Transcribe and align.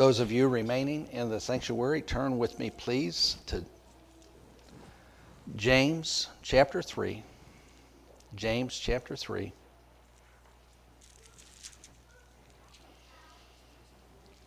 Those 0.00 0.18
of 0.18 0.32
you 0.32 0.48
remaining 0.48 1.08
in 1.12 1.28
the 1.28 1.38
sanctuary, 1.38 2.00
turn 2.00 2.38
with 2.38 2.58
me, 2.58 2.70
please, 2.70 3.36
to 3.44 3.62
James 5.56 6.28
chapter 6.40 6.80
3. 6.80 7.22
James 8.34 8.78
chapter 8.78 9.14
3. 9.14 9.52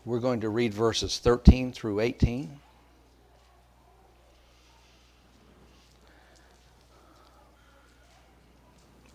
We're 0.05 0.19
going 0.19 0.41
to 0.41 0.50
read 0.50 0.73
verses 0.73 1.19
13 1.19 1.71
through 1.71 1.99
18. 1.99 2.59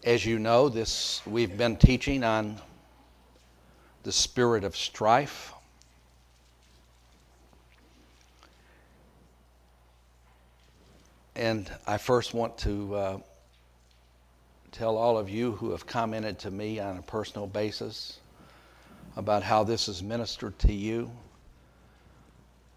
As 0.04 0.24
you 0.24 0.38
know, 0.38 0.68
this 0.68 1.20
we've 1.26 1.58
been 1.58 1.74
teaching 1.76 2.22
on 2.22 2.60
the 4.04 4.12
spirit 4.12 4.62
of 4.62 4.76
strife. 4.76 5.52
And 11.38 11.70
I 11.86 11.98
first 11.98 12.34
want 12.34 12.58
to 12.58 12.94
uh, 12.96 13.18
tell 14.72 14.96
all 14.96 15.16
of 15.16 15.30
you 15.30 15.52
who 15.52 15.70
have 15.70 15.86
commented 15.86 16.40
to 16.40 16.50
me 16.50 16.80
on 16.80 16.98
a 16.98 17.02
personal 17.02 17.46
basis 17.46 18.18
about 19.16 19.44
how 19.44 19.62
this 19.62 19.86
has 19.86 20.02
ministered 20.02 20.58
to 20.58 20.72
you. 20.72 21.08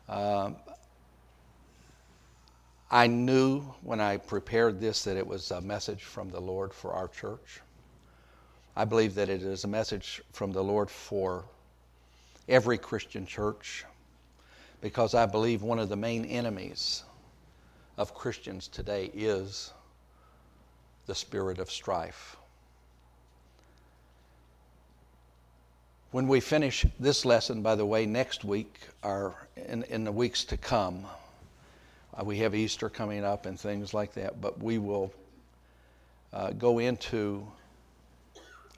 Uh, 0.08 0.52
I 2.92 3.08
knew 3.08 3.62
when 3.82 4.00
I 4.00 4.18
prepared 4.18 4.80
this 4.80 5.06
that 5.06 5.18
it 5.18 5.26
was 5.26 5.50
a 5.50 5.62
message 5.62 6.04
from 6.04 6.30
the 6.30 6.40
Lord 6.40 6.72
for 6.72 6.94
our 6.94 7.08
church. 7.08 7.62
I 8.76 8.86
believe 8.86 9.16
that 9.16 9.28
it 9.28 9.42
is 9.42 9.64
a 9.64 9.68
message 9.68 10.22
from 10.34 10.52
the 10.52 10.64
Lord 10.64 10.92
for 10.92 11.46
every 12.48 12.78
Christian 12.78 13.26
church 13.26 13.86
because 14.82 15.16
I 15.16 15.26
believe 15.26 15.64
one 15.64 15.80
of 15.80 15.90
the 15.90 15.96
main 15.96 16.26
enemies 16.26 17.06
of 18.02 18.16
Christians 18.16 18.68
today 18.68 19.12
is 19.14 19.72
the 21.06 21.14
spirit 21.14 21.60
of 21.60 21.70
strife. 21.70 22.36
When 26.10 26.28
we 26.28 26.40
finish 26.40 26.84
this 27.00 27.26
lesson, 27.26 27.62
by 27.62 27.76
the 27.76 27.86
way, 27.86 28.08
next 28.08 28.44
week, 28.44 28.80
or 29.04 29.36
in, 29.56 29.84
in 29.84 30.04
the 30.04 30.12
weeks 30.12 30.44
to 30.46 30.58
come, 30.58 31.06
uh, 32.16 32.24
we 32.24 32.40
have 32.40 32.56
Easter 32.56 32.90
coming 32.90 33.24
up 33.24 33.46
and 33.46 33.60
things 33.60 33.94
like 33.94 34.16
that, 34.16 34.42
but 34.42 34.60
we 34.60 34.80
will 34.80 35.14
uh, 36.34 36.50
go 36.54 36.80
into 36.80 37.46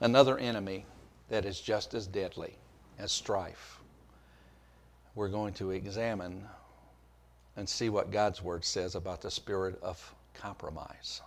another 0.02 0.36
enemy 0.36 0.84
that 1.30 1.46
is 1.46 1.58
just 1.58 1.94
as 1.94 2.06
deadly 2.06 2.58
as 2.98 3.10
strife. 3.10 3.78
We're 5.14 5.28
going 5.28 5.54
to 5.54 5.70
examine 5.70 6.44
and 7.56 7.68
see 7.68 7.88
what 7.88 8.10
God's 8.10 8.42
Word 8.42 8.64
says 8.64 8.94
about 8.94 9.22
the 9.22 9.30
spirit 9.30 9.78
of 9.82 10.14
compromise. 10.34 11.20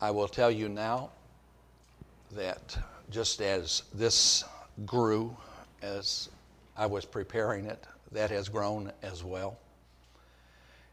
I 0.00 0.10
will 0.10 0.28
tell 0.28 0.50
you 0.50 0.68
now 0.68 1.10
that 2.32 2.78
just 3.10 3.42
as 3.42 3.82
this 3.92 4.44
grew, 4.86 5.36
as 5.82 6.28
I 6.76 6.86
was 6.86 7.04
preparing 7.04 7.66
it, 7.66 7.84
that 8.12 8.30
has 8.30 8.48
grown 8.48 8.92
as 9.02 9.22
well. 9.22 9.58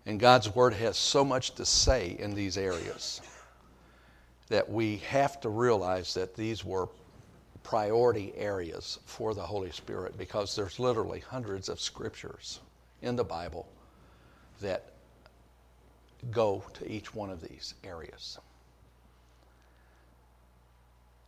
And 0.06 0.20
God's 0.20 0.54
Word 0.54 0.74
has 0.74 0.98
so 0.98 1.24
much 1.24 1.56
to 1.56 1.66
say 1.66 2.16
in 2.20 2.34
these 2.34 2.58
areas 2.58 3.22
that 4.50 4.70
we 4.70 4.98
have 5.10 5.40
to 5.42 5.50
realize 5.50 6.14
that 6.14 6.36
these 6.36 6.64
were 6.64 6.88
priority 7.68 8.32
areas 8.38 8.98
for 9.06 9.34
the 9.34 9.42
Holy 9.42 9.70
Spirit 9.72 10.18
because 10.18 10.56
there's 10.56 10.80
literally 10.80 11.20
hundreds 11.20 11.68
of 11.68 11.82
scriptures 11.82 12.62
in 13.02 13.18
the 13.18 13.24
Bible 13.26 13.68
that 14.62 14.94
go 16.32 16.64
to 16.76 16.90
each 16.90 17.14
one 17.14 17.30
of 17.30 17.42
these 17.42 17.74
areas. 17.84 18.40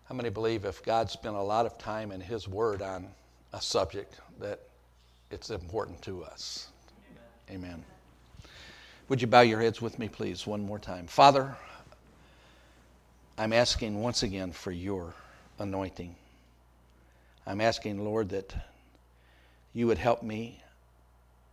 How 0.05 0.15
many 0.15 0.29
believe 0.29 0.63
if 0.63 0.81
God 0.81 1.11
spent 1.11 1.35
a 1.35 1.41
lot 1.41 1.65
of 1.65 1.77
time 1.77 2.09
in 2.09 2.21
His 2.21 2.47
Word 2.47 2.81
on 2.81 3.09
a 3.51 3.61
subject 3.61 4.15
that 4.39 4.61
it's 5.31 5.49
important 5.49 6.01
to 6.03 6.23
us? 6.23 6.69
Amen. 7.49 7.65
Amen. 7.65 7.83
Would 9.09 9.21
you 9.21 9.27
bow 9.27 9.41
your 9.41 9.59
heads 9.59 9.81
with 9.81 9.99
me, 9.99 10.07
please, 10.07 10.47
one 10.47 10.61
more 10.61 10.79
time? 10.79 11.05
Father, 11.05 11.53
I'm 13.37 13.51
asking 13.51 14.01
once 14.01 14.23
again 14.23 14.53
for 14.53 14.71
your 14.71 15.13
anointing. 15.59 16.15
I'm 17.45 17.61
asking, 17.61 18.03
Lord, 18.03 18.29
that 18.29 18.53
you 19.73 19.87
would 19.87 19.97
help 19.97 20.23
me 20.23 20.61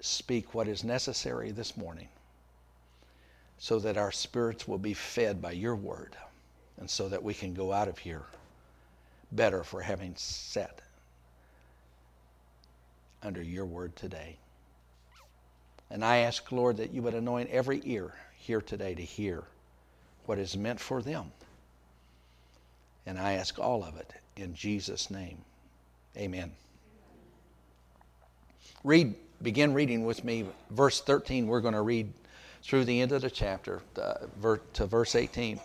speak 0.01 0.55
what 0.55 0.69
is 0.69 0.85
necessary 0.85 1.51
this 1.51 1.77
morning 1.77 2.09
so 3.59 3.79
that 3.79 3.97
our 3.97 4.13
spirits 4.13 4.69
will 4.69 4.79
be 4.79 4.95
fed 4.95 5.41
by 5.41 5.53
your 5.53 5.75
word 5.75 6.17
and 6.79 6.89
so 6.89 7.09
that 7.09 7.23
we 7.23 7.33
can 7.33 7.55
go 7.55 7.73
out 7.73 7.89
of 7.89 7.99
here 7.99 8.25
better 9.33 9.65
for 9.65 9.81
having 9.81 10.15
sat 10.17 10.81
under 13.23 13.43
your 13.43 13.65
word 13.65 13.97
today. 13.97 14.37
And 15.91 16.05
I 16.05 16.19
ask, 16.19 16.51
Lord, 16.53 16.77
that 16.77 16.93
you 16.93 17.03
would 17.03 17.15
anoint 17.15 17.51
every 17.51 17.81
ear 17.85 18.13
here 18.37 18.61
today 18.61 18.95
to 18.95 19.03
hear 19.03 19.45
what 20.27 20.39
is 20.39 20.57
meant 20.57 20.81
for 20.81 21.01
them. 21.01 21.33
And 23.07 23.19
I 23.19 23.35
ask 23.35 23.59
all 23.59 23.85
of 23.85 23.97
it 23.97 24.13
in 24.37 24.55
Jesus' 24.55 25.11
name. 25.11 25.39
Amen. 26.17 26.51
Read, 28.85 29.15
begin 29.43 29.75
reading 29.75 30.07
with 30.07 30.25
me 30.25 30.47
verse 30.71 31.01
13. 31.01 31.47
We're 31.47 31.61
going 31.61 31.75
to 31.75 31.83
read 31.83 32.13
through 32.63 32.85
the 32.85 33.01
end 33.01 33.13
of 33.13 33.23
the 33.23 33.31
chapter 33.31 33.83
uh, 34.01 34.57
to 34.73 34.87
verse 34.87 35.15
18. 35.15 35.61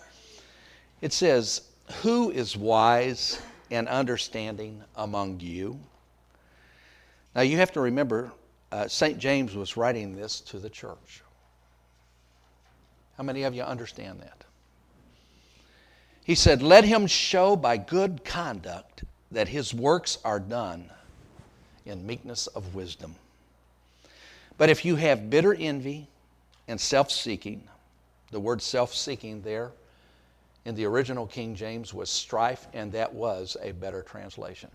It 1.01 1.13
says, 1.13 1.61
Who 2.01 2.31
is 2.31 2.57
wise 2.57 3.41
and 3.69 3.87
understanding 3.87 4.83
among 4.95 5.39
you? 5.39 5.79
Now 7.33 7.41
you 7.41 7.57
have 7.57 7.71
to 7.73 7.81
remember, 7.81 8.31
uh, 8.71 8.87
St. 8.87 9.17
James 9.17 9.55
was 9.55 9.77
writing 9.77 10.15
this 10.15 10.41
to 10.41 10.59
the 10.59 10.69
church. 10.69 11.23
How 13.17 13.23
many 13.23 13.43
of 13.43 13.53
you 13.55 13.63
understand 13.63 14.19
that? 14.19 14.43
He 16.23 16.35
said, 16.35 16.61
Let 16.61 16.83
him 16.83 17.07
show 17.07 17.55
by 17.55 17.77
good 17.77 18.25
conduct 18.25 19.03
that 19.31 19.47
his 19.47 19.73
works 19.73 20.17
are 20.23 20.39
done 20.39 20.89
in 21.85 22.05
meekness 22.05 22.47
of 22.47 22.75
wisdom. 22.75 23.15
But 24.57 24.69
if 24.69 24.85
you 24.85 24.95
have 24.97 25.29
bitter 25.29 25.53
envy 25.53 26.07
and 26.67 26.79
self 26.79 27.11
seeking, 27.11 27.63
the 28.31 28.39
word 28.39 28.61
self 28.61 28.93
seeking 28.93 29.41
there 29.41 29.71
in 30.65 30.75
the 30.75 30.85
original 30.85 31.25
King 31.25 31.55
James 31.55 31.93
was 31.93 32.09
strife, 32.09 32.67
and 32.73 32.91
that 32.91 33.13
was 33.13 33.57
a 33.61 33.71
better 33.71 34.03
translation. 34.03 34.69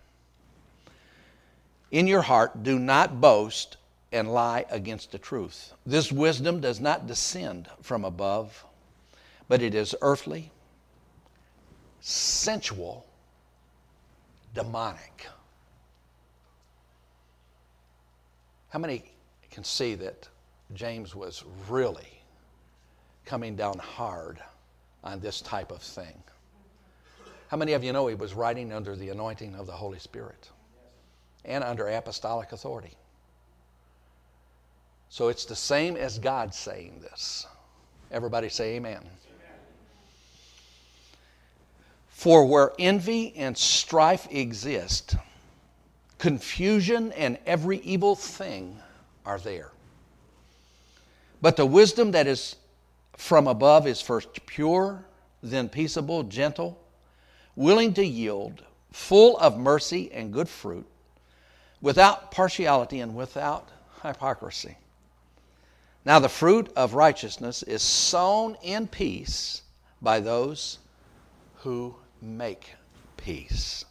In 1.93 2.07
your 2.07 2.23
heart, 2.23 2.65
do 2.65 2.79
not 2.79 3.21
boast 3.21 3.77
and 4.11 4.33
lie 4.33 4.65
against 4.71 5.13
the 5.13 5.19
truth. 5.19 5.73
This 5.85 6.11
wisdom 6.11 6.61
does 6.61 6.81
not 6.81 7.07
descend 7.07 7.69
from 7.83 8.05
above, 8.05 8.65
but 9.49 9.63
it 9.63 9.75
is 9.75 9.95
earthly, 10.03 10.51
sensual, 12.01 13.07
demonic. 14.57 15.27
How 18.71 18.79
many 18.79 19.05
can 19.51 19.63
see 19.65 19.95
that 19.97 20.29
James 20.73 21.15
was 21.15 21.45
really 21.69 22.23
coming 23.27 23.55
down 23.55 23.79
hard 23.79 24.39
on 25.05 25.21
this 25.21 25.43
type 25.43 25.71
of 25.71 25.83
thing? 25.83 26.23
How 27.49 27.59
many 27.59 27.75
of 27.75 27.85
you 27.85 27.93
know 27.93 28.07
he 28.07 28.15
was 28.15 28.33
writing 28.33 28.73
under 28.73 28.97
the 28.97 29.11
anointing 29.11 29.55
of 29.55 29.67
the 29.67 29.73
Holy 29.73 29.99
Spirit 29.99 30.49
and 31.45 31.63
under 31.63 31.89
apostolic 31.89 32.53
authority? 32.53 32.95
So 35.11 35.29
it's 35.29 35.45
the 35.45 35.55
same 35.55 35.97
as 35.97 36.19
God 36.19 36.55
saying 36.55 37.01
this. 37.03 37.47
Everybody 38.11 38.49
say 38.49 38.77
amen. 38.77 39.05
For 42.17 42.47
where 42.47 42.73
envy 42.79 43.37
and 43.37 43.57
strife 43.57 44.27
exist, 44.31 45.17
confusion 46.17 47.13
and 47.13 47.39
every 47.45 47.77
evil 47.81 48.17
thing 48.17 48.81
are 49.27 49.39
there. 49.39 49.71
But 51.43 51.57
the 51.57 51.67
wisdom 51.67 52.13
that 52.13 52.27
is 52.27 52.57
from 53.19 53.47
above 53.47 53.87
is 53.87 54.01
first 54.01 54.47
pure, 54.47 55.05
then 55.43 55.69
peaceable, 55.69 56.23
gentle, 56.23 56.83
willing 57.55 57.93
to 57.95 58.05
yield, 58.05 58.65
full 58.91 59.37
of 59.37 59.59
mercy 59.59 60.11
and 60.11 60.33
good 60.33 60.49
fruit, 60.49 60.87
without 61.83 62.31
partiality 62.31 63.01
and 63.01 63.15
without 63.15 63.69
hypocrisy. 64.03 64.79
Now, 66.07 66.19
the 66.19 66.31
fruit 66.31 66.73
of 66.77 66.95
righteousness 66.95 67.63
is 67.63 67.83
sown 67.83 68.57
in 68.63 68.89
peace 68.89 69.61
by 70.01 70.19
those 70.19 70.79
who 71.57 71.95
make 72.21 72.75
peace. 73.17 73.85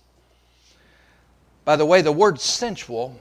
By 1.66 1.76
the 1.76 1.86
way, 1.86 2.02
the 2.02 2.12
word 2.12 2.40
sensual 2.40 3.20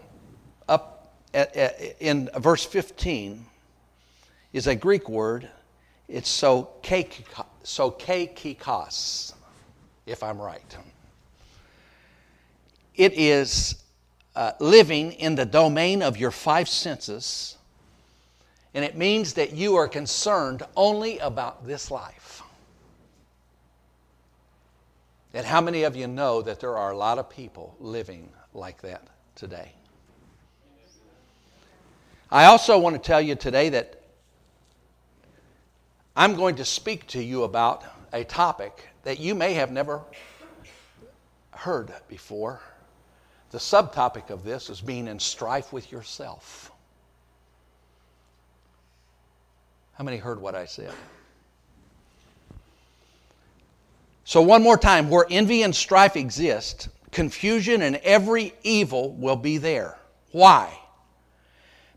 up 0.68 1.14
at, 1.32 1.54
at, 1.56 1.96
in 2.00 2.30
verse 2.36 2.64
15 2.64 3.44
is 4.52 4.66
a 4.66 4.74
Greek 4.74 5.08
word. 5.08 5.48
It's 6.08 6.28
so 6.28 6.70
kekikos, 6.82 7.74
if 10.06 10.22
I'm 10.22 10.40
right. 10.40 10.76
It 12.94 13.14
is 13.14 13.82
uh, 14.36 14.52
living 14.60 15.12
in 15.12 15.34
the 15.34 15.46
domain 15.46 16.02
of 16.02 16.16
your 16.16 16.30
five 16.30 16.68
senses, 16.68 17.56
and 18.74 18.84
it 18.84 18.96
means 18.96 19.34
that 19.34 19.52
you 19.52 19.74
are 19.76 19.88
concerned 19.88 20.62
only 20.76 21.18
about 21.18 21.66
this 21.66 21.90
life. 21.90 22.43
And 25.34 25.44
how 25.44 25.60
many 25.60 25.82
of 25.82 25.96
you 25.96 26.06
know 26.06 26.42
that 26.42 26.60
there 26.60 26.76
are 26.78 26.92
a 26.92 26.96
lot 26.96 27.18
of 27.18 27.28
people 27.28 27.74
living 27.80 28.30
like 28.54 28.80
that 28.82 29.02
today? 29.34 29.72
I 32.30 32.44
also 32.44 32.78
want 32.78 32.94
to 32.94 33.02
tell 33.04 33.20
you 33.20 33.34
today 33.34 33.68
that 33.70 34.00
I'm 36.14 36.36
going 36.36 36.54
to 36.56 36.64
speak 36.64 37.08
to 37.08 37.22
you 37.22 37.42
about 37.42 37.84
a 38.12 38.22
topic 38.22 38.88
that 39.02 39.18
you 39.18 39.34
may 39.34 39.54
have 39.54 39.72
never 39.72 40.02
heard 41.50 41.92
before. 42.06 42.60
The 43.50 43.58
subtopic 43.58 44.30
of 44.30 44.44
this 44.44 44.70
is 44.70 44.80
being 44.80 45.08
in 45.08 45.18
strife 45.18 45.72
with 45.72 45.90
yourself. 45.90 46.70
How 49.94 50.04
many 50.04 50.16
heard 50.16 50.40
what 50.40 50.54
I 50.54 50.66
said? 50.66 50.92
So, 54.24 54.40
one 54.40 54.62
more 54.62 54.78
time 54.78 55.10
where 55.10 55.26
envy 55.28 55.62
and 55.62 55.74
strife 55.74 56.16
exist, 56.16 56.88
confusion 57.10 57.82
and 57.82 57.96
every 57.96 58.54
evil 58.62 59.12
will 59.12 59.36
be 59.36 59.58
there. 59.58 59.98
Why? 60.32 60.78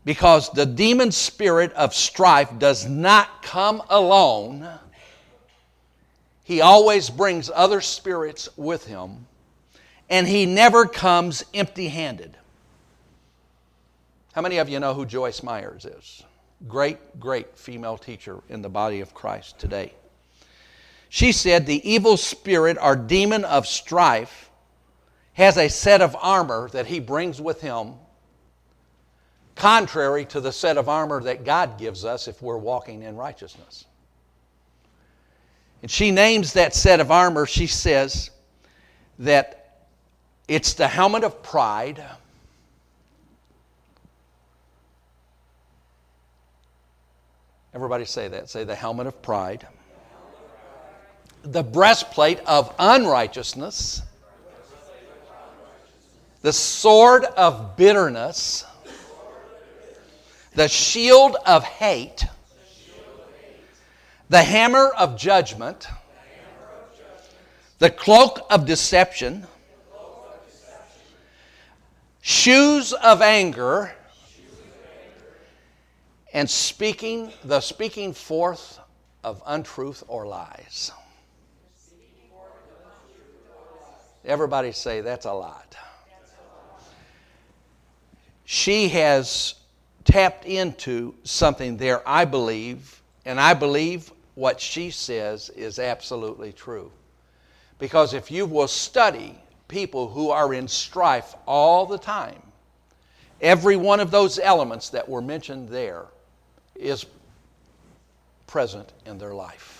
Because 0.04 0.50
the 0.50 0.66
demon 0.66 1.10
spirit 1.10 1.72
of 1.72 1.94
strife 1.94 2.50
does 2.58 2.86
not 2.86 3.42
come 3.42 3.82
alone, 3.88 4.68
he 6.44 6.60
always 6.60 7.10
brings 7.10 7.50
other 7.54 7.80
spirits 7.80 8.48
with 8.56 8.86
him, 8.86 9.26
and 10.08 10.26
he 10.26 10.46
never 10.46 10.86
comes 10.86 11.44
empty 11.52 11.88
handed. 11.88 12.36
How 14.32 14.42
many 14.42 14.58
of 14.58 14.68
you 14.68 14.80
know 14.80 14.94
who 14.94 15.04
Joyce 15.04 15.42
Meyers 15.42 15.84
is? 15.84 16.22
Great, 16.66 17.20
great 17.20 17.58
female 17.58 17.98
teacher 17.98 18.38
in 18.48 18.62
the 18.62 18.68
body 18.68 19.00
of 19.00 19.12
Christ 19.14 19.58
today. 19.58 19.92
She 21.08 21.32
said 21.32 21.66
the 21.66 21.88
evil 21.88 22.16
spirit 22.16 22.76
or 22.80 22.94
demon 22.94 23.44
of 23.44 23.66
strife 23.66 24.50
has 25.32 25.56
a 25.56 25.68
set 25.68 26.02
of 26.02 26.16
armor 26.20 26.68
that 26.72 26.86
he 26.86 27.00
brings 27.00 27.40
with 27.40 27.60
him, 27.60 27.94
contrary 29.54 30.24
to 30.26 30.40
the 30.40 30.52
set 30.52 30.76
of 30.76 30.88
armor 30.88 31.22
that 31.22 31.44
God 31.44 31.78
gives 31.78 32.04
us 32.04 32.28
if 32.28 32.42
we're 32.42 32.58
walking 32.58 33.02
in 33.02 33.16
righteousness. 33.16 33.86
And 35.80 35.90
she 35.90 36.10
names 36.10 36.52
that 36.54 36.74
set 36.74 37.00
of 37.00 37.10
armor, 37.10 37.46
she 37.46 37.68
says 37.68 38.30
that 39.20 39.86
it's 40.48 40.74
the 40.74 40.88
helmet 40.88 41.24
of 41.24 41.42
pride. 41.42 42.04
Everybody 47.72 48.04
say 48.04 48.28
that. 48.28 48.50
Say 48.50 48.64
the 48.64 48.74
helmet 48.74 49.06
of 49.06 49.22
pride 49.22 49.66
the 51.42 51.62
breastplate 51.62 52.40
of 52.40 52.74
unrighteousness, 52.78 54.02
the 56.42 56.52
sword 56.52 57.24
of 57.24 57.76
bitterness, 57.76 58.64
the 60.54 60.68
shield 60.68 61.36
of 61.46 61.64
hate, 61.64 62.26
the 64.28 64.42
hammer 64.42 64.88
of 64.88 65.16
judgment, 65.16 65.86
the 67.78 67.90
cloak 67.90 68.40
of 68.50 68.66
deception, 68.66 69.46
shoes 72.20 72.92
of 72.92 73.22
anger, 73.22 73.94
and 76.32 76.48
speaking 76.48 77.32
the 77.44 77.60
speaking 77.60 78.12
forth 78.12 78.78
of 79.24 79.42
untruth 79.46 80.02
or 80.08 80.26
lies. 80.26 80.92
Everybody 84.28 84.72
say, 84.72 85.00
that's 85.00 85.24
a 85.24 85.32
lot. 85.32 85.74
She 88.44 88.88
has 88.90 89.54
tapped 90.04 90.44
into 90.44 91.14
something 91.24 91.78
there, 91.78 92.06
I 92.06 92.26
believe, 92.26 93.00
and 93.24 93.40
I 93.40 93.54
believe 93.54 94.12
what 94.34 94.60
she 94.60 94.90
says 94.90 95.48
is 95.50 95.78
absolutely 95.78 96.52
true. 96.52 96.92
Because 97.78 98.12
if 98.12 98.30
you 98.30 98.44
will 98.44 98.68
study 98.68 99.34
people 99.66 100.08
who 100.08 100.30
are 100.30 100.52
in 100.52 100.68
strife 100.68 101.34
all 101.46 101.86
the 101.86 101.98
time, 101.98 102.42
every 103.40 103.76
one 103.76 103.98
of 103.98 104.10
those 104.10 104.38
elements 104.38 104.90
that 104.90 105.08
were 105.08 105.22
mentioned 105.22 105.70
there 105.70 106.04
is 106.74 107.06
present 108.46 108.92
in 109.06 109.16
their 109.16 109.34
life. 109.34 109.77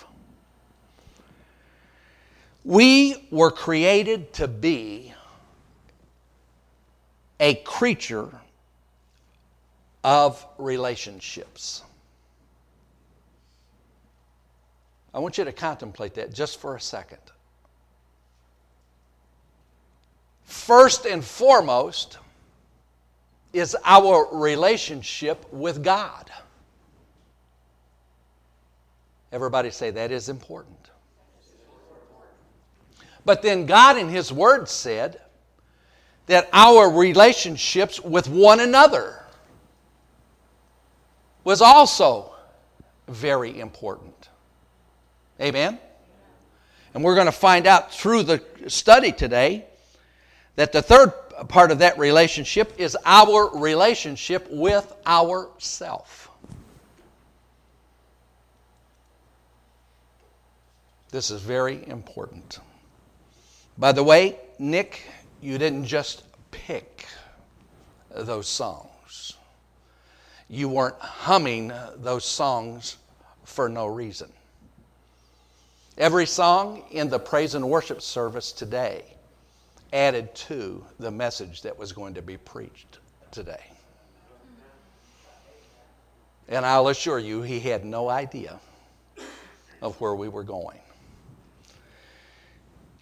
We 2.69 3.27
were 3.31 3.51
created 3.51 4.35
to 4.35 4.47
be 4.47 5.15
a 7.41 7.55
creature 7.55 8.29
of 10.05 10.45
relationships. 10.59 11.83
I 15.15 15.19
want 15.19 15.39
you 15.39 15.45
to 15.45 15.53
contemplate 15.53 16.13
that 16.17 16.35
just 16.35 16.61
for 16.61 16.77
a 16.77 16.81
second. 16.81 17.23
First 20.45 21.07
and 21.07 21.25
foremost 21.25 22.19
is 23.55 23.75
our 23.83 24.29
relationship 24.31 25.51
with 25.51 25.83
God. 25.83 26.31
Everybody 29.33 29.71
say 29.71 29.91
that 29.91 30.13
is 30.13 30.29
important. 30.29 30.91
But 33.25 33.43
then 33.43 33.67
God 33.67 33.99
in 33.99 34.09
His 34.09 34.33
Word 34.33 34.69
said 34.69 35.21
that 36.27 36.49
our 36.53 36.91
relationships 36.91 38.01
with 38.01 38.29
one 38.29 38.61
another 38.61 39.25
was 41.45 41.63
also 41.63 42.33
very 43.09 43.59
important. 43.59 44.29
Amen? 45.41 45.79
And 46.95 47.03
we're 47.03 47.15
going 47.15 47.27
to 47.27 47.33
find 47.33 47.67
out 47.67 47.93
through 47.93 48.25
the 48.25 48.43
study 48.67 49.13
today 49.13 49.65
that 50.57 50.73
the 50.73 50.83
third 50.83 51.13
part 51.49 51.71
of 51.71 51.79
that 51.79 51.99
relationship 51.99 52.75
is 52.79 52.97
our 53.05 53.57
relationship 53.57 54.49
with 54.51 54.93
ourself. 55.07 56.31
This 61.11 61.31
is 61.31 61.41
very 61.41 61.87
important. 61.89 62.59
By 63.79 63.93
the 63.93 64.03
way, 64.03 64.37
Nick, 64.59 65.05
you 65.41 65.57
didn't 65.57 65.85
just 65.85 66.25
pick 66.51 67.07
those 68.11 68.49
songs. 68.49 69.35
You 70.49 70.69
weren't 70.69 70.99
humming 70.99 71.73
those 71.99 72.25
songs 72.25 72.97
for 73.45 73.69
no 73.69 73.87
reason. 73.87 74.33
Every 75.97 76.27
song 76.27 76.83
in 76.91 77.09
the 77.09 77.21
praise 77.21 77.55
and 77.55 77.71
worship 77.71 78.03
service 78.03 78.51
today 78.51 79.05
added 79.93 80.35
to 80.35 80.85
the 80.99 81.11
message 81.11 81.63
that 81.63 81.79
was 81.79 81.93
going 81.93 82.15
to 82.15 82.23
be 82.23 82.37
preached 82.37 82.99
today. 83.31 83.63
And 86.49 86.67
I'll 86.67 86.89
assure 86.89 87.21
you, 87.21 87.43
he 87.43 87.61
had 87.61 87.85
no 87.85 88.09
idea 88.09 88.59
of 89.83 90.01
where 90.01 90.17
we 90.17 90.29
were 90.29 90.43
going 90.43 90.81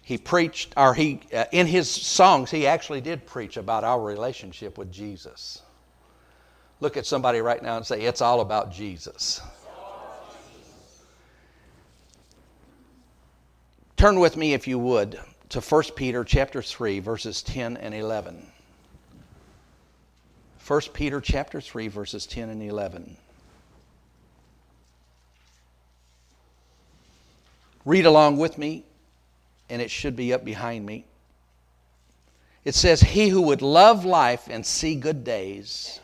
he 0.07 0.17
preached, 0.17 0.73
or 0.77 0.93
he, 0.93 1.19
uh, 1.33 1.43
in 1.51 1.67
his 1.67 1.91
songs, 1.91 2.49
he 2.49 2.65
actually 2.65 3.01
did 3.01 3.25
preach 3.25 3.57
about 3.57 3.83
our 3.83 4.01
relationship 4.01 4.77
with 4.77 4.89
Jesus. 4.89 5.61
Look 6.79 6.95
at 6.95 7.05
somebody 7.05 7.41
right 7.41 7.61
now 7.61 7.75
and 7.75 7.85
say, 7.85 8.03
It's 8.03 8.21
all 8.21 8.39
about 8.39 8.71
Jesus. 8.71 9.41
Turn 13.97 14.21
with 14.21 14.37
me, 14.37 14.53
if 14.53 14.65
you 14.65 14.79
would, 14.79 15.19
to 15.49 15.59
1 15.59 15.83
Peter 15.97 16.23
chapter 16.23 16.61
3, 16.61 17.01
verses 17.01 17.43
10 17.43 17.75
and 17.75 17.93
11. 17.93 18.47
1 20.65 20.81
Peter 20.93 21.19
chapter 21.19 21.59
3, 21.59 21.89
verses 21.89 22.25
10 22.25 22.47
and 22.47 22.63
11. 22.63 23.17
Read 27.83 28.05
along 28.05 28.37
with 28.37 28.57
me 28.57 28.85
and 29.69 29.81
it 29.81 29.91
should 29.91 30.15
be 30.15 30.33
up 30.33 30.45
behind 30.45 30.85
me. 30.85 31.05
It 32.63 32.75
says, 32.75 33.01
He 33.01 33.29
who 33.29 33.41
would 33.43 33.61
love 33.61 34.05
life 34.05 34.47
and 34.49 34.65
see 34.65 34.95
good 34.95 35.23
days, 35.23 35.99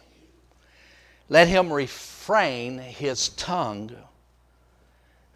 let 1.29 1.47
him 1.47 1.71
refrain 1.71 2.77
his 2.77 3.29
tongue 3.29 3.91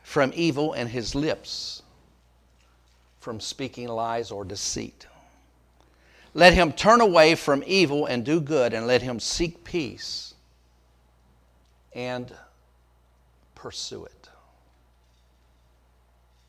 from 0.03 0.31
evil 0.35 0.73
and 0.73 0.89
his 0.89 1.15
lips 1.15 1.81
from 3.19 3.41
speaking 3.41 3.89
lies 3.89 4.31
or 4.31 4.45
deceit. 4.45 5.05
Let 6.33 6.53
him 6.53 6.71
turn 6.71 7.01
away 7.01 7.35
from 7.35 7.61
evil 7.65 8.05
and 8.05 8.23
do 8.23 8.39
good, 8.39 8.73
and 8.73 8.87
let 8.87 9.01
him 9.01 9.19
seek 9.19 9.63
peace 9.63 10.33
and 11.93 12.31
pursue 13.55 14.05
it. 14.05 14.29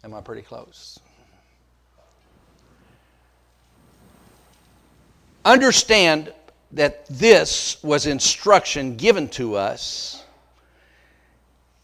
Am 0.05 0.15
I 0.15 0.21
pretty 0.21 0.43
close? 0.43 1.01
Understand 5.49 6.31
that 6.73 7.07
this 7.07 7.83
was 7.83 8.05
instruction 8.05 8.97
given 8.97 9.31
to 9.31 9.57
us. 9.57 10.23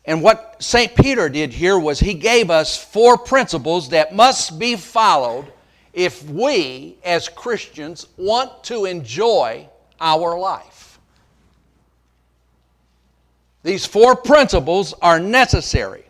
And 0.04 0.22
what 0.22 0.62
St. 0.62 0.94
Peter 0.94 1.30
did 1.30 1.50
here 1.50 1.78
was 1.78 1.98
he 1.98 2.12
gave 2.12 2.50
us 2.50 2.76
four 2.76 3.16
principles 3.16 3.88
that 3.88 4.14
must 4.14 4.58
be 4.58 4.76
followed 4.76 5.50
if 5.94 6.22
we, 6.28 6.98
as 7.02 7.30
Christians, 7.30 8.06
want 8.18 8.64
to 8.64 8.84
enjoy 8.84 9.66
our 9.98 10.38
life. 10.38 10.98
These 13.62 13.86
four 13.86 14.14
principles 14.14 14.92
are 15.00 15.18
necessary. 15.18 16.04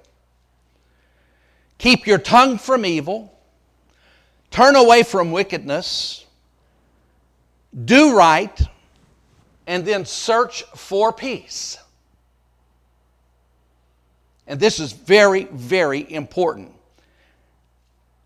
Keep 1.79 2.09
your 2.09 2.19
tongue 2.19 2.59
from 2.59 2.85
evil, 2.85 3.33
turn 4.51 4.75
away 4.75 5.05
from 5.05 5.31
wickedness, 5.31 6.24
do 7.85 8.17
right, 8.17 8.61
and 9.67 9.85
then 9.85 10.05
search 10.05 10.63
for 10.75 11.13
peace. 11.13 11.79
And 14.47 14.61
this 14.61 14.79
is 14.79 14.93
very, 14.93 15.45
very 15.45 16.11
important. 16.13 16.73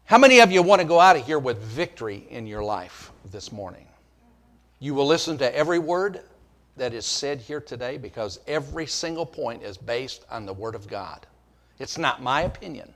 How 0.05 0.19
many 0.19 0.41
of 0.41 0.51
you 0.51 0.63
want 0.63 0.81
to 0.81 0.89
go 0.89 0.99
out 0.99 1.17
of 1.17 1.25
here 1.25 1.39
with 1.39 1.59
victory 1.59 2.27
in 2.31 2.47
your 2.47 2.63
life 2.63 3.13
this 3.31 3.53
morning? 3.53 3.87
You 4.81 4.95
will 4.95 5.07
listen 5.07 5.39
to 5.39 5.57
every 5.57 5.79
word 5.79 6.23
that 6.79 6.95
is 6.95 7.05
said 7.05 7.41
here 7.41 7.61
today 7.61 7.99
because 7.99 8.41
every 8.47 8.87
single 8.87 9.27
point 9.27 9.63
is 9.63 9.77
based 9.77 10.25
on 10.31 10.47
the 10.47 10.53
Word 10.53 10.75
of 10.75 10.89
God. 10.89 11.27
It's 11.79 11.99
not 11.99 12.23
my 12.23 12.43
opinion, 12.43 12.93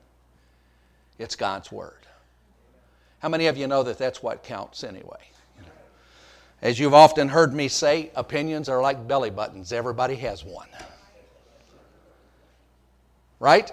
it's 1.19 1.37
God's 1.37 1.71
Word. 1.71 1.99
How 3.19 3.29
many 3.29 3.47
of 3.47 3.57
you 3.57 3.67
know 3.67 3.83
that 3.83 3.99
that's 3.99 4.23
what 4.23 4.43
counts 4.43 4.83
anyway? 4.83 5.21
As 6.63 6.79
you've 6.79 6.95
often 6.95 7.29
heard 7.29 7.53
me 7.53 7.67
say, 7.67 8.13
opinions 8.15 8.69
are 8.69 8.81
like 8.81 9.09
belly 9.09 9.31
buttons, 9.31 9.73
everybody 9.73 10.15
has 10.15 10.45
one. 10.45 10.69
Right? 13.41 13.73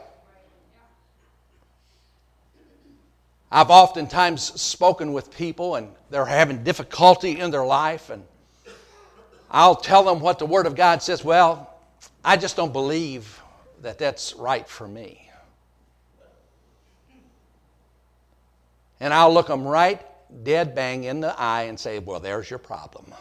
I've 3.51 3.69
oftentimes 3.69 4.41
spoken 4.59 5.13
with 5.13 5.35
people 5.35 5.75
and 5.75 5.89
they're 6.09 6.25
having 6.25 6.63
difficulty 6.63 7.39
in 7.39 7.51
their 7.51 7.65
life, 7.65 8.09
and 8.09 8.23
I'll 9.51 9.75
tell 9.75 10.03
them 10.03 10.19
what 10.19 10.39
the 10.39 10.47
Word 10.47 10.65
of 10.65 10.75
God 10.75 11.03
says. 11.03 11.23
Well, 11.23 11.71
I 12.25 12.37
just 12.37 12.55
don't 12.55 12.73
believe 12.73 13.39
that 13.83 13.99
that's 13.99 14.33
right 14.35 14.67
for 14.67 14.87
me. 14.87 15.29
And 18.99 19.13
I'll 19.13 19.33
look 19.33 19.47
them 19.47 19.63
right 19.63 20.01
dead 20.43 20.75
bang 20.75 21.03
in 21.03 21.19
the 21.19 21.37
eye 21.39 21.63
and 21.63 21.79
say, 21.79 21.99
Well, 21.99 22.19
there's 22.19 22.49
your 22.49 22.59
problem. 22.59 23.13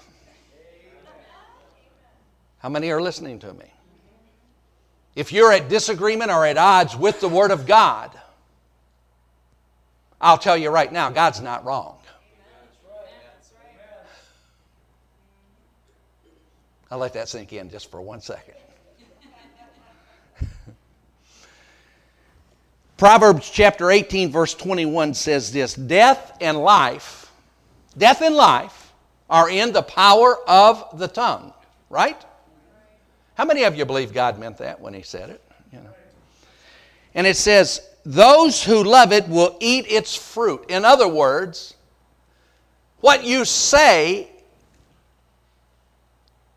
How 2.59 2.69
many 2.69 2.91
are 2.91 3.01
listening 3.01 3.39
to 3.41 3.53
me? 3.55 3.73
If 5.15 5.33
you're 5.33 5.53
at 5.53 5.69
disagreement 5.69 6.31
or 6.31 6.47
at 6.47 6.57
odds 6.57 6.97
with 6.97 7.21
the 7.21 7.29
Word 7.29 7.51
of 7.51 7.67
God, 7.67 8.11
I'll 10.21 10.39
tell 10.39 10.57
you 10.57 10.71
right 10.71 10.93
now, 10.93 11.11
God's 11.11 11.41
not 11.41 11.65
wrong. 11.65 11.99
I'll 16.91 16.99
let 16.99 17.13
that 17.15 17.29
sink 17.29 17.53
in 17.53 17.71
just 17.71 17.91
for 17.91 18.01
one 18.01 18.21
second. 18.21 18.55
Proverbs 22.99 23.49
chapter 23.49 23.93
18, 23.93 24.33
verse 24.33 24.55
21 24.55 25.15
says 25.15 25.53
this 25.53 25.75
Death 25.75 26.37
and 26.41 26.59
life, 26.59 27.31
death 27.97 28.21
and 28.23 28.35
life 28.35 28.93
are 29.31 29.49
in 29.49 29.73
the 29.73 29.83
power 29.83 30.37
of 30.49 30.99
the 30.99 31.07
tongue, 31.07 31.55
right? 31.91 32.21
How 33.35 33.45
many 33.45 33.63
of 33.63 33.77
you 33.77 33.85
believe 33.85 34.13
God 34.13 34.41
meant 34.41 34.59
that 34.59 34.81
when 34.81 34.95
He 34.95 35.03
said 35.03 35.31
it? 35.31 35.41
You 35.73 35.79
know. 35.79 35.91
And 37.15 37.25
it 37.25 37.37
says, 37.37 37.81
Those 38.05 38.65
who 38.65 38.83
love 38.83 39.13
it 39.13 39.29
will 39.29 39.57
eat 39.61 39.87
its 39.89 40.17
fruit. 40.17 40.65
In 40.69 40.85
other 40.85 41.07
words, 41.07 41.75
what 42.99 43.23
you 43.23 43.45
say 43.45 44.29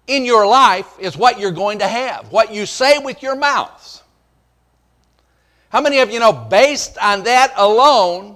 in 0.08 0.26
your 0.26 0.48
life 0.48 0.92
is 1.00 1.16
what 1.16 1.40
you're 1.40 1.52
going 1.52 1.78
to 1.80 1.88
have. 1.88 2.32
What 2.32 2.52
you 2.52 2.66
say 2.66 2.98
with 2.98 3.22
your 3.22 3.36
mouth 3.36 4.01
how 5.72 5.80
many 5.80 6.00
of 6.00 6.12
you 6.12 6.20
know, 6.20 6.34
based 6.34 6.98
on 6.98 7.24
that 7.24 7.54
alone, 7.56 8.36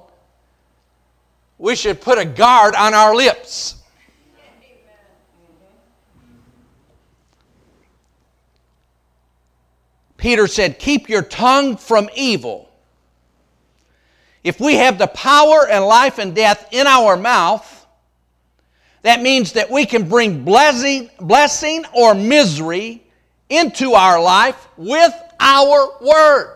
we 1.58 1.76
should 1.76 2.00
put 2.00 2.18
a 2.18 2.24
guard 2.24 2.76
on 2.76 2.94
our 2.94 3.14
lips? 3.14 3.76
Peter 10.16 10.48
said, 10.48 10.80
Keep 10.80 11.10
your 11.10 11.22
tongue 11.22 11.76
from 11.76 12.10
evil. 12.16 12.72
If 14.42 14.62
we 14.62 14.76
have 14.76 14.98
the 14.98 15.08
power 15.08 15.68
and 15.70 15.84
life 15.86 16.20
and 16.20 16.34
death 16.34 16.70
in 16.72 16.88
our 16.88 17.18
mouth, 17.18 17.86
that 19.02 19.22
means 19.22 19.52
that 19.52 19.70
we 19.70 19.86
can 19.86 20.08
bring 20.08 20.46
blessing, 20.46 21.10
blessing 21.20 21.84
or 21.94 22.16
misery 22.16 23.04
into 23.50 23.92
our 23.92 24.22
life 24.22 24.70
with 24.78 25.14
our 25.40 25.98
words. 26.00 26.55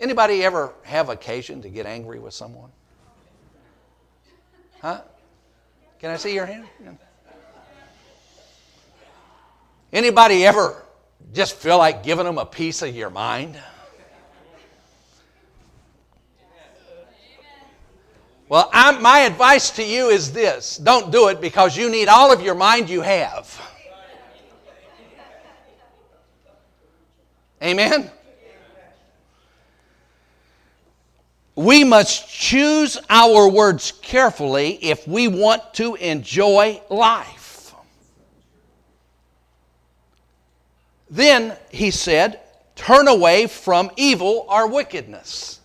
Anybody 0.00 0.44
ever 0.44 0.72
have 0.82 1.08
occasion 1.08 1.62
to 1.62 1.68
get 1.68 1.86
angry 1.86 2.18
with 2.18 2.34
someone? 2.34 2.70
Huh? 4.80 5.00
Can 6.00 6.10
I 6.10 6.16
see 6.16 6.34
your 6.34 6.46
hand? 6.46 6.66
Anybody 9.92 10.44
ever 10.44 10.82
just 11.32 11.54
feel 11.54 11.78
like 11.78 12.02
giving 12.02 12.24
them 12.24 12.38
a 12.38 12.44
piece 12.44 12.82
of 12.82 12.94
your 12.94 13.10
mind? 13.10 13.56
Well, 18.48 18.68
I'm, 18.72 19.00
my 19.00 19.20
advice 19.20 19.70
to 19.70 19.84
you 19.84 20.08
is 20.10 20.32
this 20.32 20.76
don't 20.76 21.10
do 21.10 21.28
it 21.28 21.40
because 21.40 21.76
you 21.76 21.88
need 21.88 22.08
all 22.08 22.32
of 22.32 22.42
your 22.42 22.54
mind 22.54 22.90
you 22.90 23.00
have. 23.00 23.60
Amen? 27.62 28.10
We 31.56 31.84
must 31.84 32.28
choose 32.28 32.98
our 33.08 33.48
words 33.48 33.92
carefully 34.02 34.72
if 34.82 35.06
we 35.06 35.28
want 35.28 35.74
to 35.74 35.94
enjoy 35.94 36.80
life. 36.90 37.74
Then 41.08 41.56
he 41.70 41.92
said, 41.92 42.40
Turn 42.74 43.06
away 43.06 43.46
from 43.46 43.92
evil 43.96 44.46
or 44.48 44.66
wickedness. 44.66 45.60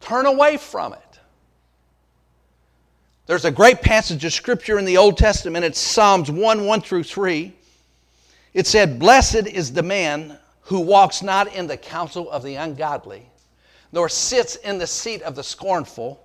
Turn 0.00 0.26
away 0.26 0.58
from 0.58 0.92
it. 0.92 0.98
There's 3.24 3.46
a 3.46 3.50
great 3.50 3.80
passage 3.80 4.24
of 4.26 4.32
scripture 4.34 4.78
in 4.78 4.84
the 4.84 4.98
Old 4.98 5.16
Testament. 5.16 5.64
It's 5.64 5.78
Psalms 5.78 6.30
1 6.30 6.66
1 6.66 6.80
through 6.82 7.04
3. 7.04 7.54
It 8.52 8.66
said, 8.66 8.98
Blessed 8.98 9.46
is 9.46 9.72
the 9.72 9.82
man 9.82 10.38
who 10.62 10.80
walks 10.80 11.22
not 11.22 11.54
in 11.54 11.66
the 11.66 11.78
counsel 11.78 12.30
of 12.30 12.42
the 12.42 12.56
ungodly 12.56 13.29
nor 13.92 14.08
sits 14.08 14.56
in 14.56 14.78
the 14.78 14.86
seat 14.86 15.22
of 15.22 15.34
the 15.34 15.42
scornful, 15.42 16.24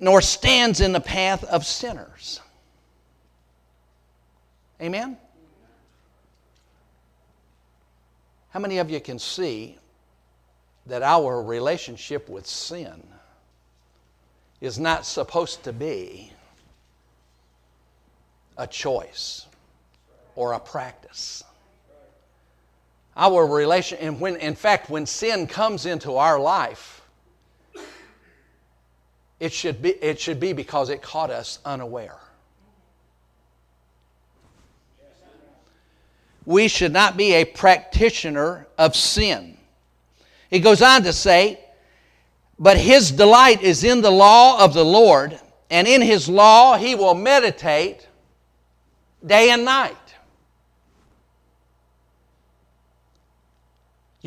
nor 0.00 0.20
stands 0.20 0.80
in 0.80 0.92
the 0.92 1.00
path 1.00 1.44
of 1.44 1.64
sinners. 1.64 2.40
Amen? 4.80 5.16
How 8.50 8.60
many 8.60 8.78
of 8.78 8.90
you 8.90 9.00
can 9.00 9.18
see 9.18 9.78
that 10.86 11.02
our 11.02 11.42
relationship 11.42 12.28
with 12.28 12.46
sin 12.46 13.02
is 14.60 14.78
not 14.78 15.04
supposed 15.04 15.64
to 15.64 15.72
be 15.72 16.32
a 18.56 18.66
choice 18.66 19.46
or 20.34 20.52
a 20.52 20.60
practice? 20.60 21.44
Our 23.16 23.46
relation 23.46 23.98
and 23.98 24.20
when 24.20 24.36
in 24.36 24.54
fact 24.54 24.90
when 24.90 25.06
sin 25.06 25.46
comes 25.46 25.86
into 25.86 26.16
our 26.16 26.38
life 26.38 26.96
it 29.38 29.52
should 29.52 29.82
be, 29.82 29.90
it 29.90 30.18
should 30.18 30.40
be 30.40 30.52
because 30.52 30.88
it 30.88 31.02
caught 31.02 31.30
us 31.30 31.58
unaware. 31.64 32.16
We 36.44 36.68
should 36.68 36.92
not 36.92 37.16
be 37.16 37.32
a 37.34 37.44
practitioner 37.44 38.66
of 38.78 38.94
sin. 38.94 39.58
He 40.48 40.60
goes 40.60 40.80
on 40.80 41.02
to 41.02 41.12
say, 41.12 41.60
But 42.58 42.78
his 42.78 43.10
delight 43.10 43.62
is 43.62 43.82
in 43.82 44.00
the 44.00 44.12
law 44.12 44.64
of 44.64 44.72
the 44.72 44.84
Lord, 44.84 45.38
and 45.70 45.88
in 45.88 46.00
his 46.00 46.28
law 46.28 46.76
he 46.76 46.94
will 46.94 47.14
meditate 47.14 48.06
day 49.24 49.50
and 49.50 49.64
night. 49.64 50.05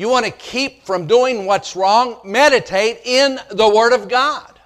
You 0.00 0.08
want 0.08 0.24
to 0.24 0.32
keep 0.32 0.86
from 0.86 1.06
doing 1.06 1.44
what's 1.44 1.76
wrong? 1.76 2.20
Meditate 2.24 3.02
in 3.04 3.38
the 3.50 3.68
Word 3.68 3.92
of 3.92 4.08
God. 4.08 4.58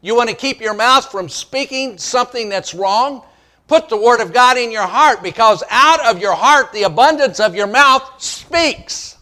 You 0.00 0.14
want 0.14 0.30
to 0.30 0.36
keep 0.36 0.60
your 0.60 0.74
mouth 0.74 1.10
from 1.10 1.28
speaking 1.28 1.98
something 1.98 2.48
that's 2.48 2.72
wrong? 2.72 3.24
Put 3.66 3.88
the 3.88 3.96
Word 3.96 4.20
of 4.20 4.32
God 4.32 4.56
in 4.56 4.70
your 4.70 4.86
heart 4.86 5.24
because 5.24 5.64
out 5.70 6.06
of 6.06 6.20
your 6.20 6.36
heart, 6.36 6.72
the 6.72 6.84
abundance 6.84 7.40
of 7.40 7.56
your 7.56 7.66
mouth 7.66 8.08
speaks. 8.22 9.18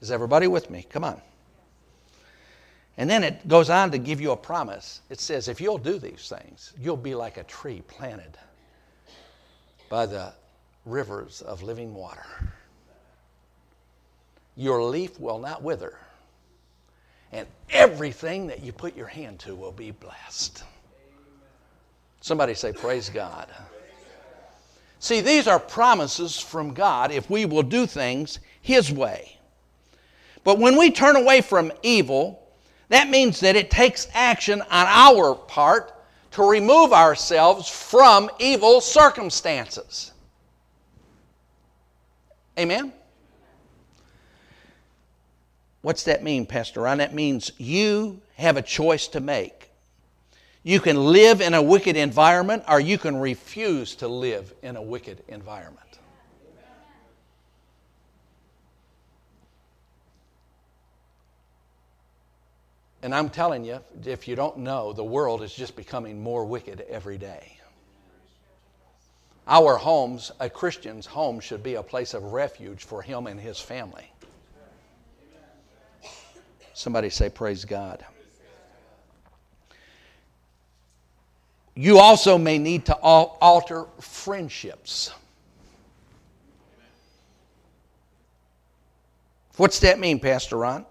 Is 0.00 0.10
everybody 0.10 0.46
with 0.46 0.70
me? 0.70 0.86
Come 0.88 1.04
on. 1.04 1.20
And 2.96 3.10
then 3.10 3.22
it 3.22 3.46
goes 3.46 3.68
on 3.68 3.90
to 3.90 3.98
give 3.98 4.18
you 4.18 4.30
a 4.30 4.36
promise. 4.38 5.02
It 5.10 5.20
says, 5.20 5.48
if 5.48 5.60
you'll 5.60 5.76
do 5.76 5.98
these 5.98 6.32
things, 6.34 6.72
you'll 6.80 6.96
be 6.96 7.14
like 7.14 7.36
a 7.36 7.44
tree 7.44 7.82
planted 7.86 8.38
by 9.90 10.06
the 10.06 10.32
rivers 10.84 11.42
of 11.42 11.62
living 11.62 11.94
water. 11.94 12.24
Your 14.56 14.82
leaf 14.82 15.18
will 15.18 15.38
not 15.38 15.62
wither, 15.62 15.96
and 17.32 17.46
everything 17.70 18.48
that 18.48 18.62
you 18.62 18.72
put 18.72 18.96
your 18.96 19.06
hand 19.06 19.38
to 19.40 19.54
will 19.54 19.72
be 19.72 19.90
blessed. 19.90 20.64
Somebody 22.20 22.54
say, 22.54 22.72
Praise 22.72 23.08
God. 23.08 23.48
See, 25.00 25.20
these 25.20 25.48
are 25.48 25.58
promises 25.58 26.38
from 26.38 26.74
God 26.74 27.10
if 27.10 27.28
we 27.28 27.44
will 27.44 27.64
do 27.64 27.86
things 27.86 28.38
His 28.60 28.92
way. 28.92 29.36
But 30.44 30.58
when 30.58 30.76
we 30.76 30.90
turn 30.90 31.16
away 31.16 31.40
from 31.40 31.72
evil, 31.82 32.46
that 32.88 33.08
means 33.08 33.40
that 33.40 33.56
it 33.56 33.70
takes 33.70 34.06
action 34.14 34.60
on 34.60 34.86
our 34.86 35.34
part 35.34 35.92
to 36.32 36.48
remove 36.48 36.92
ourselves 36.92 37.68
from 37.68 38.30
evil 38.38 38.80
circumstances. 38.80 40.11
Amen? 42.58 42.92
What's 45.80 46.04
that 46.04 46.22
mean, 46.22 46.46
Pastor 46.46 46.82
Ron? 46.82 46.98
That 46.98 47.14
means 47.14 47.50
you 47.58 48.20
have 48.36 48.56
a 48.56 48.62
choice 48.62 49.08
to 49.08 49.20
make. 49.20 49.70
You 50.62 50.78
can 50.78 50.96
live 50.96 51.40
in 51.40 51.54
a 51.54 51.62
wicked 51.62 51.96
environment 51.96 52.62
or 52.68 52.78
you 52.78 52.98
can 52.98 53.16
refuse 53.16 53.96
to 53.96 54.06
live 54.06 54.54
in 54.62 54.76
a 54.76 54.82
wicked 54.82 55.24
environment. 55.26 55.78
And 63.02 63.12
I'm 63.12 63.28
telling 63.28 63.64
you, 63.64 63.80
if 64.04 64.28
you 64.28 64.36
don't 64.36 64.58
know, 64.58 64.92
the 64.92 65.02
world 65.02 65.42
is 65.42 65.52
just 65.52 65.74
becoming 65.74 66.22
more 66.22 66.44
wicked 66.44 66.82
every 66.88 67.18
day. 67.18 67.58
Our 69.46 69.76
homes, 69.76 70.30
a 70.38 70.48
Christian's 70.48 71.06
home, 71.06 71.40
should 71.40 71.62
be 71.62 71.74
a 71.74 71.82
place 71.82 72.14
of 72.14 72.32
refuge 72.32 72.84
for 72.84 73.02
him 73.02 73.26
and 73.26 73.40
his 73.40 73.58
family. 73.58 74.10
Somebody 76.74 77.10
say, 77.10 77.28
Praise 77.28 77.64
God. 77.64 78.04
You 81.74 81.98
also 81.98 82.36
may 82.36 82.58
need 82.58 82.86
to 82.86 82.94
alter 82.94 83.86
friendships. 83.98 85.10
What's 89.56 89.80
that 89.80 89.98
mean, 89.98 90.20
Pastor 90.20 90.56
Ron? 90.56 90.84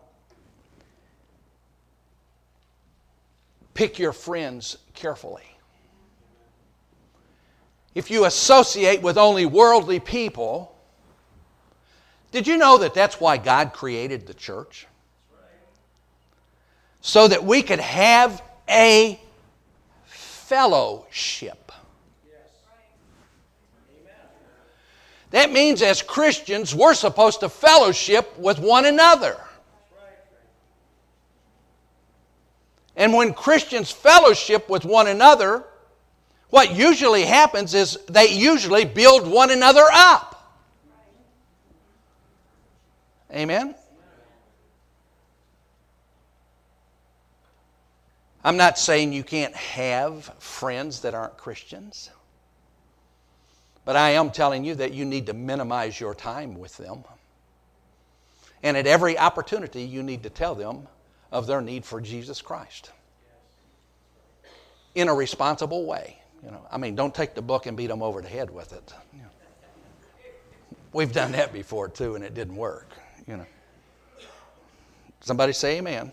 Pick 3.74 4.00
your 4.00 4.14
friends 4.14 4.78
carefully. 4.94 5.51
If 7.94 8.10
you 8.10 8.26
associate 8.26 9.02
with 9.02 9.18
only 9.18 9.46
worldly 9.46 10.00
people, 10.00 10.76
did 12.32 12.48
you 12.48 12.58
know 12.58 12.78
that 12.78 12.94
that's 12.94 13.20
why 13.20 13.38
God 13.38 13.74
created 13.74 14.26
the 14.26 14.34
church? 14.34 14.88
So 17.02 17.28
that 17.28 17.44
we 17.44 17.62
could 17.62 17.80
have 17.80 18.42
a 18.70 19.20
fellowship. 20.06 21.72
That 25.32 25.52
means 25.52 25.82
as 25.82 26.02
Christians, 26.02 26.76
we're 26.76 26.94
supposed 26.94 27.40
to 27.40 27.50
fellowship 27.50 28.38
with 28.38 28.60
one 28.60 28.86
another. 28.86 29.38
And 32.98 33.14
when 33.14 33.34
Christians 33.34 33.90
fellowship 33.90 34.70
with 34.70 34.84
one 34.84 35.08
another, 35.08 35.64
what 36.52 36.76
usually 36.76 37.24
happens 37.24 37.74
is 37.74 37.98
they 38.08 38.28
usually 38.28 38.86
build 38.86 39.26
one 39.26 39.52
another 39.52 39.86
up. 39.92 40.60
Amen? 43.34 43.74
I'm 48.44 48.58
not 48.58 48.78
saying 48.78 49.14
you 49.14 49.24
can't 49.24 49.56
have 49.56 50.26
friends 50.40 51.02
that 51.02 51.14
aren't 51.14 51.38
Christians, 51.38 52.10
but 53.86 53.96
I 53.96 54.12
am 54.12 54.30
telling 54.30 54.66
you 54.66 54.76
that 54.76 54.94
you 54.94 55.06
need 55.06 55.28
to 55.28 55.34
minimize 55.34 56.00
your 56.00 56.14
time 56.14 56.60
with 56.60 56.76
them. 56.76 57.06
And 58.62 58.76
at 58.76 58.88
every 58.88 59.18
opportunity, 59.18 59.84
you 59.84 60.04
need 60.04 60.24
to 60.24 60.30
tell 60.30 60.56
them 60.56 60.88
of 61.32 61.48
their 61.48 61.62
need 61.62 61.86
for 61.86 62.02
Jesus 62.02 62.42
Christ 62.42 62.92
in 64.96 65.08
a 65.08 65.14
responsible 65.14 65.86
way. 65.86 66.21
You 66.44 66.52
know, 66.52 66.66
I 66.72 66.78
mean, 66.78 66.96
don't 66.96 67.14
take 67.14 67.36
the 67.36 67.42
book 67.42 67.66
and 67.68 67.78
beat 67.78 67.88
them 67.88 68.02
over 68.02 68.22
the 68.22 68.28
head 68.28 68.50
with 68.50 68.74
it. 68.74 68.94
We've 70.94 71.14
done 71.14 71.32
that 71.34 71.54
before 71.54 71.88
too, 71.88 72.16
and 72.16 72.24
it 72.24 72.34
didn't 72.34 72.56
work. 72.56 72.90
You 73.28 73.38
know. 73.38 73.46
Somebody 75.22 75.54
say 75.54 75.78
amen. 75.78 76.12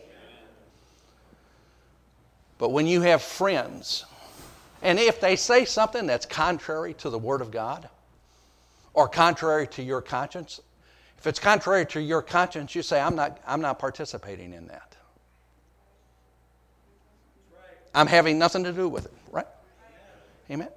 But 2.58 2.70
when 2.70 2.86
you 2.86 3.00
have 3.02 3.22
friends, 3.22 4.04
and 4.82 4.98
if 4.98 5.20
they 5.20 5.36
say 5.36 5.64
something 5.64 6.06
that's 6.06 6.26
contrary 6.26 6.94
to 6.94 7.10
the 7.10 7.18
Word 7.18 7.40
of 7.40 7.50
God 7.50 7.88
or 8.94 9.08
contrary 9.08 9.66
to 9.68 9.82
your 9.82 10.02
conscience, 10.02 10.60
if 11.18 11.26
it's 11.26 11.40
contrary 11.40 11.86
to 11.86 12.00
your 12.00 12.22
conscience, 12.22 12.74
you 12.74 12.82
say, 12.82 13.00
I'm 13.00 13.16
not, 13.16 13.40
I'm 13.46 13.60
not 13.60 13.78
participating 13.78 14.52
in 14.52 14.68
that. 14.68 14.96
I'm 17.94 18.06
having 18.06 18.38
nothing 18.38 18.62
to 18.64 18.72
do 18.72 18.88
with 18.88 19.06
it? 19.06 19.12
Amen. 20.50 20.68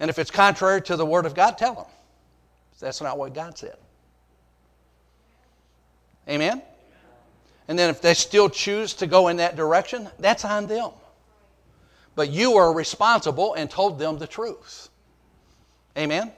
And 0.00 0.10
if 0.10 0.18
it's 0.18 0.30
contrary 0.30 0.82
to 0.82 0.96
the 0.96 1.06
Word 1.06 1.26
of 1.26 1.34
God, 1.34 1.56
tell 1.56 1.74
them. 1.74 1.86
That's 2.80 3.00
not 3.00 3.16
what 3.16 3.32
God 3.32 3.56
said. 3.56 3.76
Amen? 6.28 6.60
And 7.68 7.78
then 7.78 7.90
if 7.90 8.02
they 8.02 8.14
still 8.14 8.50
choose 8.50 8.92
to 8.94 9.06
go 9.06 9.28
in 9.28 9.36
that 9.36 9.54
direction, 9.54 10.08
that's 10.18 10.44
on 10.44 10.66
them. 10.66 10.90
But 12.14 12.30
you 12.30 12.56
are 12.56 12.74
responsible 12.74 13.54
and 13.54 13.70
told 13.70 13.98
them 13.98 14.18
the 14.18 14.26
truth. 14.26 14.88
Amen? 15.96 16.32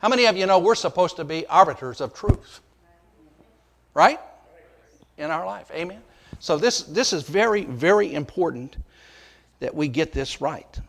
How 0.00 0.08
many 0.08 0.26
of 0.26 0.36
you 0.36 0.46
know 0.46 0.58
we're 0.58 0.74
supposed 0.74 1.16
to 1.16 1.24
be 1.24 1.46
arbiters 1.46 2.00
of 2.00 2.12
truth? 2.12 2.60
Right? 3.94 4.20
In 5.16 5.30
our 5.30 5.46
life. 5.46 5.70
Amen? 5.72 6.02
So 6.38 6.58
this, 6.58 6.82
this 6.82 7.12
is 7.12 7.22
very, 7.22 7.64
very 7.64 8.12
important 8.12 8.76
that 9.60 9.74
we 9.74 9.88
get 9.88 10.12
this 10.12 10.40
right. 10.40 10.80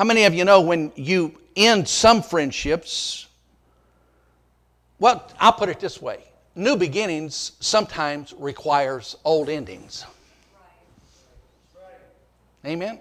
How 0.00 0.04
many 0.04 0.24
of 0.24 0.32
you 0.32 0.46
know 0.46 0.62
when 0.62 0.92
you 0.96 1.38
end 1.56 1.86
some 1.86 2.22
friendships? 2.22 3.26
Well, 4.98 5.30
I'll 5.38 5.52
put 5.52 5.68
it 5.68 5.78
this 5.78 6.00
way 6.00 6.20
new 6.54 6.74
beginnings 6.74 7.52
sometimes 7.60 8.32
requires 8.38 9.18
old 9.26 9.50
endings. 9.50 10.06
Amen? 12.64 12.98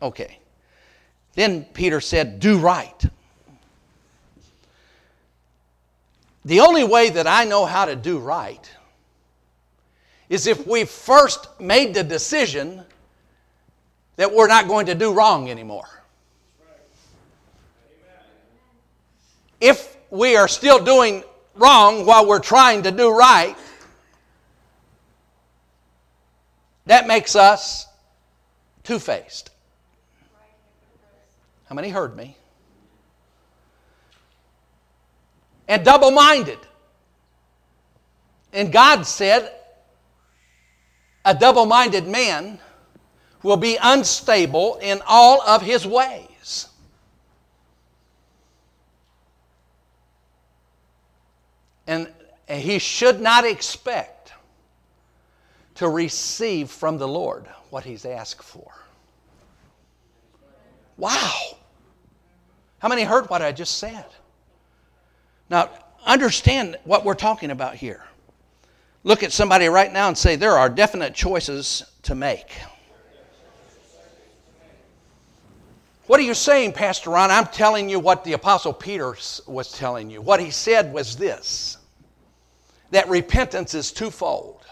Okay. 0.00 0.38
Then 1.34 1.66
Peter 1.74 2.00
said, 2.00 2.40
Do 2.40 2.56
right. 2.56 3.04
The 6.46 6.60
only 6.60 6.84
way 6.84 7.10
that 7.10 7.26
I 7.26 7.44
know 7.44 7.66
how 7.66 7.84
to 7.84 7.94
do 7.94 8.18
right 8.18 8.66
is 10.30 10.46
if 10.46 10.66
we 10.66 10.86
first 10.86 11.60
made 11.60 11.92
the 11.92 12.02
decision 12.02 12.82
that 14.16 14.32
we're 14.34 14.48
not 14.48 14.68
going 14.68 14.86
to 14.86 14.94
do 14.94 15.12
wrong 15.12 15.50
anymore. 15.50 15.97
if 19.60 19.96
we 20.10 20.36
are 20.36 20.48
still 20.48 20.82
doing 20.82 21.24
wrong 21.54 22.06
while 22.06 22.26
we're 22.26 22.38
trying 22.38 22.82
to 22.84 22.90
do 22.90 23.10
right, 23.10 23.56
that 26.86 27.06
makes 27.06 27.36
us 27.36 27.86
two 28.82 28.98
faced. 28.98 29.50
How 31.66 31.74
many 31.74 31.90
heard 31.90 32.16
me? 32.16 32.36
And 35.66 35.84
double 35.84 36.10
minded. 36.10 36.58
And 38.54 38.72
God 38.72 39.02
said, 39.06 39.52
a 41.24 41.34
double 41.34 41.66
minded 41.66 42.06
man 42.06 42.58
will 43.42 43.58
be 43.58 43.76
unstable 43.82 44.78
in 44.80 45.02
all 45.06 45.42
of 45.42 45.60
his 45.60 45.86
ways. 45.86 46.27
And 51.88 52.12
he 52.48 52.78
should 52.78 53.20
not 53.20 53.44
expect 53.44 54.32
to 55.76 55.88
receive 55.88 56.70
from 56.70 56.98
the 56.98 57.08
Lord 57.08 57.46
what 57.70 57.82
he's 57.82 58.04
asked 58.04 58.42
for. 58.42 58.70
Wow. 60.98 61.34
How 62.78 62.88
many 62.88 63.02
heard 63.02 63.30
what 63.30 63.40
I 63.40 63.52
just 63.52 63.78
said? 63.78 64.04
Now, 65.48 65.70
understand 66.04 66.76
what 66.84 67.04
we're 67.04 67.14
talking 67.14 67.50
about 67.50 67.74
here. 67.74 68.04
Look 69.02 69.22
at 69.22 69.32
somebody 69.32 69.68
right 69.68 69.92
now 69.92 70.08
and 70.08 70.18
say, 70.18 70.36
There 70.36 70.58
are 70.58 70.68
definite 70.68 71.14
choices 71.14 71.84
to 72.02 72.14
make. 72.14 72.52
What 76.06 76.20
are 76.20 76.24
you 76.24 76.34
saying, 76.34 76.72
Pastor 76.72 77.10
Ron? 77.10 77.30
I'm 77.30 77.46
telling 77.46 77.88
you 77.88 78.00
what 78.00 78.24
the 78.24 78.32
Apostle 78.32 78.72
Peter 78.72 79.14
was 79.46 79.72
telling 79.72 80.10
you. 80.10 80.22
What 80.22 80.40
he 80.40 80.50
said 80.50 80.92
was 80.92 81.16
this 81.16 81.77
that 82.90 83.08
repentance 83.08 83.74
is 83.74 83.92
twofold. 83.92 84.64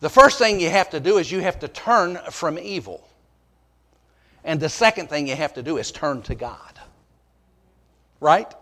The 0.00 0.10
first 0.10 0.38
thing 0.38 0.60
you 0.60 0.70
have 0.70 0.90
to 0.90 1.00
do 1.00 1.18
is 1.18 1.30
you 1.30 1.40
have 1.40 1.60
to 1.60 1.68
turn 1.68 2.18
from 2.30 2.58
evil. 2.58 3.06
And 4.44 4.60
the 4.60 4.68
second 4.68 5.08
thing 5.08 5.26
you 5.26 5.36
have 5.36 5.54
to 5.54 5.62
do 5.62 5.78
is 5.78 5.90
turn 5.90 6.22
to 6.22 6.34
God. 6.34 6.78
Right? 8.20 8.52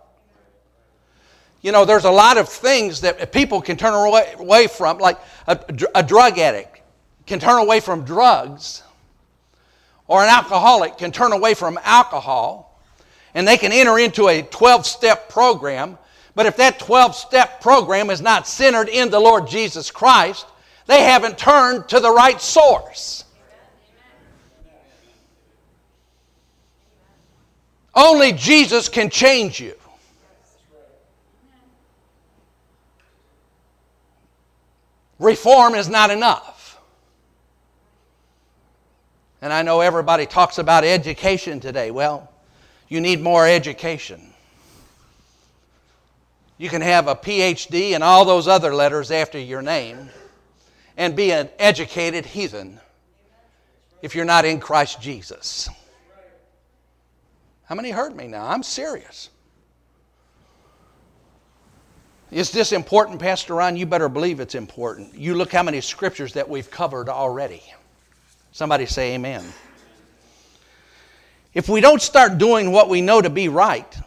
You 1.63 1.73
know, 1.73 1.85
there's 1.85 2.05
a 2.05 2.11
lot 2.11 2.39
of 2.39 2.49
things 2.49 3.01
that 3.03 3.33
people 3.33 3.61
can 3.61 3.77
turn 3.77 3.95
away 3.95 4.67
from, 4.67 4.99
like 4.99 5.19
a, 5.47 5.59
a 5.95 6.03
drug 6.03 6.39
addict 6.39 6.81
can 7.27 7.39
turn 7.39 7.59
away 7.61 7.81
from 7.81 8.05
drugs, 8.05 8.83
or 10.09 10.23
an 10.23 10.29
alcoholic 10.29 10.99
can 10.99 11.13
turn 11.13 11.33
away 11.33 11.55
from 11.55 11.79
alcohol, 11.83 12.81
and 13.35 13.47
they 13.47 13.57
can 13.57 13.73
enter 13.73 13.99
into 13.99 14.29
a 14.29 14.43
12 14.43 14.87
step 14.87 15.29
program. 15.29 15.99
But 16.35 16.47
if 16.47 16.57
that 16.57 16.79
12 16.79 17.15
step 17.15 17.61
program 17.61 18.11
is 18.11 18.21
not 18.21 18.47
centered 18.47 18.89
in 18.89 19.11
the 19.11 19.21
Lord 19.21 19.47
Jesus 19.47 19.91
Christ, 19.91 20.47
they 20.87 21.03
haven't 21.03 21.39
turned 21.39 21.89
to 21.89 22.01
the 22.01 22.11
right 22.11 22.41
source. 22.41 23.25
Only 27.95 28.33
Jesus 28.33 28.89
can 28.89 29.11
change 29.11 29.61
you. 29.61 29.75
Reform 35.19 35.75
is 35.75 35.89
not 35.89 36.11
enough. 36.11 36.81
And 39.41 39.53
I 39.53 39.63
know 39.63 39.81
everybody 39.81 40.25
talks 40.25 40.59
about 40.59 40.85
education 40.85 41.61
today. 41.61 41.91
Well, 41.91 42.31
you 42.89 43.01
need 43.01 43.21
more 43.21 43.47
education. 43.47 44.32
You 46.59 46.69
can 46.69 46.83
have 46.83 47.09
a 47.09 47.15
PhD 47.15 47.93
and 47.95 48.05
all 48.05 48.25
those 48.25 48.47
other 48.47 48.75
letters 48.75 49.11
after 49.11 49.39
your 49.39 49.63
name 49.63 50.11
and 50.97 51.17
be 51.17 51.33
an 51.33 51.49
educated 51.59 52.27
heathen 52.27 52.79
if 54.03 54.15
you're 54.15 54.25
not 54.25 54.45
in 54.45 54.61
Christ 54.61 55.01
Jesus. 55.01 55.69
How 57.65 57.75
many 57.75 57.91
heard 57.91 58.15
me 58.15 58.27
now? 58.27 58.47
I'm 58.47 58.63
serious. 58.63 59.31
Is 62.31 62.51
this 62.51 62.73
important, 62.73 63.21
Pastor 63.21 63.55
Ron? 63.55 63.77
You 63.77 63.87
better 63.87 64.09
believe 64.09 64.41
it's 64.41 64.55
important. 64.55 65.15
You 65.15 65.35
look 65.35 65.53
how 65.53 65.63
many 65.63 65.81
scriptures 65.81 66.33
that 66.33 66.49
we've 66.49 66.71
covered 66.71 67.09
already. 67.09 67.63
Somebody 68.53 68.87
say 68.87 69.15
amen. 69.15 69.45
If 71.55 71.69
we 71.69 71.83
don't 71.83 72.01
start 72.01 72.39
doing 72.39 72.73
what 72.73 72.89
we 72.89 73.03
know 73.03 73.21
to 73.21 73.29
be 73.29 73.49
right, 73.49 73.99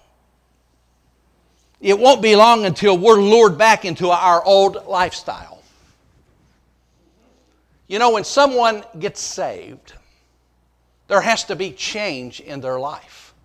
it 1.86 2.00
won't 2.00 2.20
be 2.20 2.36
long 2.36 2.66
until 2.66 2.98
we're 2.98 3.22
lured 3.22 3.60
back 3.60 3.86
into 3.86 4.10
our 4.10 4.44
old 4.44 4.88
lifestyle. 4.88 5.62
You 7.88 8.00
know, 8.00 8.10
when 8.10 8.24
someone 8.24 8.84
gets 8.98 9.22
saved, 9.22 9.94
there 11.08 11.22
has 11.22 11.44
to 11.44 11.56
be 11.56 11.72
change 11.72 12.40
in 12.40 12.60
their 12.60 12.80
life. 12.80 13.36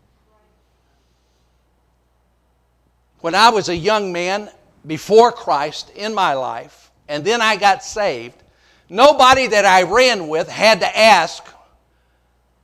When 3.20 3.35
I 3.35 3.50
was 3.50 3.68
a 3.68 3.76
young 3.76 4.11
man 4.11 4.48
before 4.87 5.33
Christ 5.33 5.90
in 5.90 6.14
my 6.14 6.33
life, 6.33 6.90
and 7.09 7.22
then 7.22 7.42
I 7.42 7.57
got 7.57 7.85
saved, 7.85 8.42
nobody 8.88 9.48
that 9.48 9.66
I 9.66 9.83
ran 9.83 10.29
with 10.29 10.48
had 10.48 10.81
to 10.81 10.98
ask, 10.98 11.44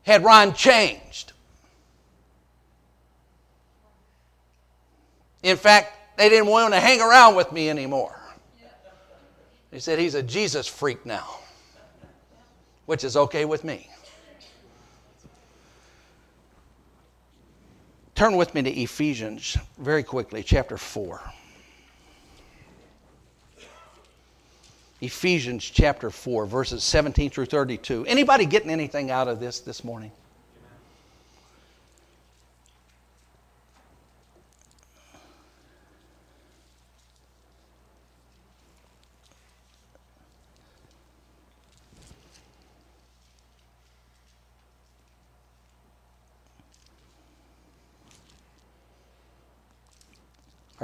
had 0.04 0.24
Ron 0.24 0.54
changed? 0.54 1.34
In 5.46 5.56
fact, 5.56 6.18
they 6.18 6.28
didn't 6.28 6.48
want 6.48 6.66
him 6.66 6.72
to 6.72 6.80
hang 6.80 7.00
around 7.00 7.36
with 7.36 7.52
me 7.52 7.70
anymore. 7.70 8.18
They 9.70 9.78
said 9.78 9.98
he's 9.98 10.14
a 10.14 10.22
Jesus 10.22 10.66
freak 10.66 11.06
now 11.06 11.26
which 12.86 13.04
is 13.04 13.16
okay 13.16 13.44
with 13.44 13.64
me. 13.64 13.88
Turn 18.14 18.36
with 18.36 18.54
me 18.54 18.62
to 18.62 18.70
Ephesians 18.70 19.58
very 19.78 20.02
quickly, 20.02 20.42
chapter 20.42 20.78
4. 20.78 21.20
Ephesians 25.02 25.62
chapter 25.62 26.10
4, 26.10 26.46
verses 26.46 26.82
17 26.82 27.28
through 27.28 27.44
32. 27.44 28.06
Anybody 28.06 28.46
getting 28.46 28.70
anything 28.70 29.10
out 29.10 29.28
of 29.28 29.38
this 29.38 29.60
this 29.60 29.84
morning? 29.84 30.10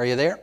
Are 0.03 0.07
you 0.07 0.17
there? 0.17 0.41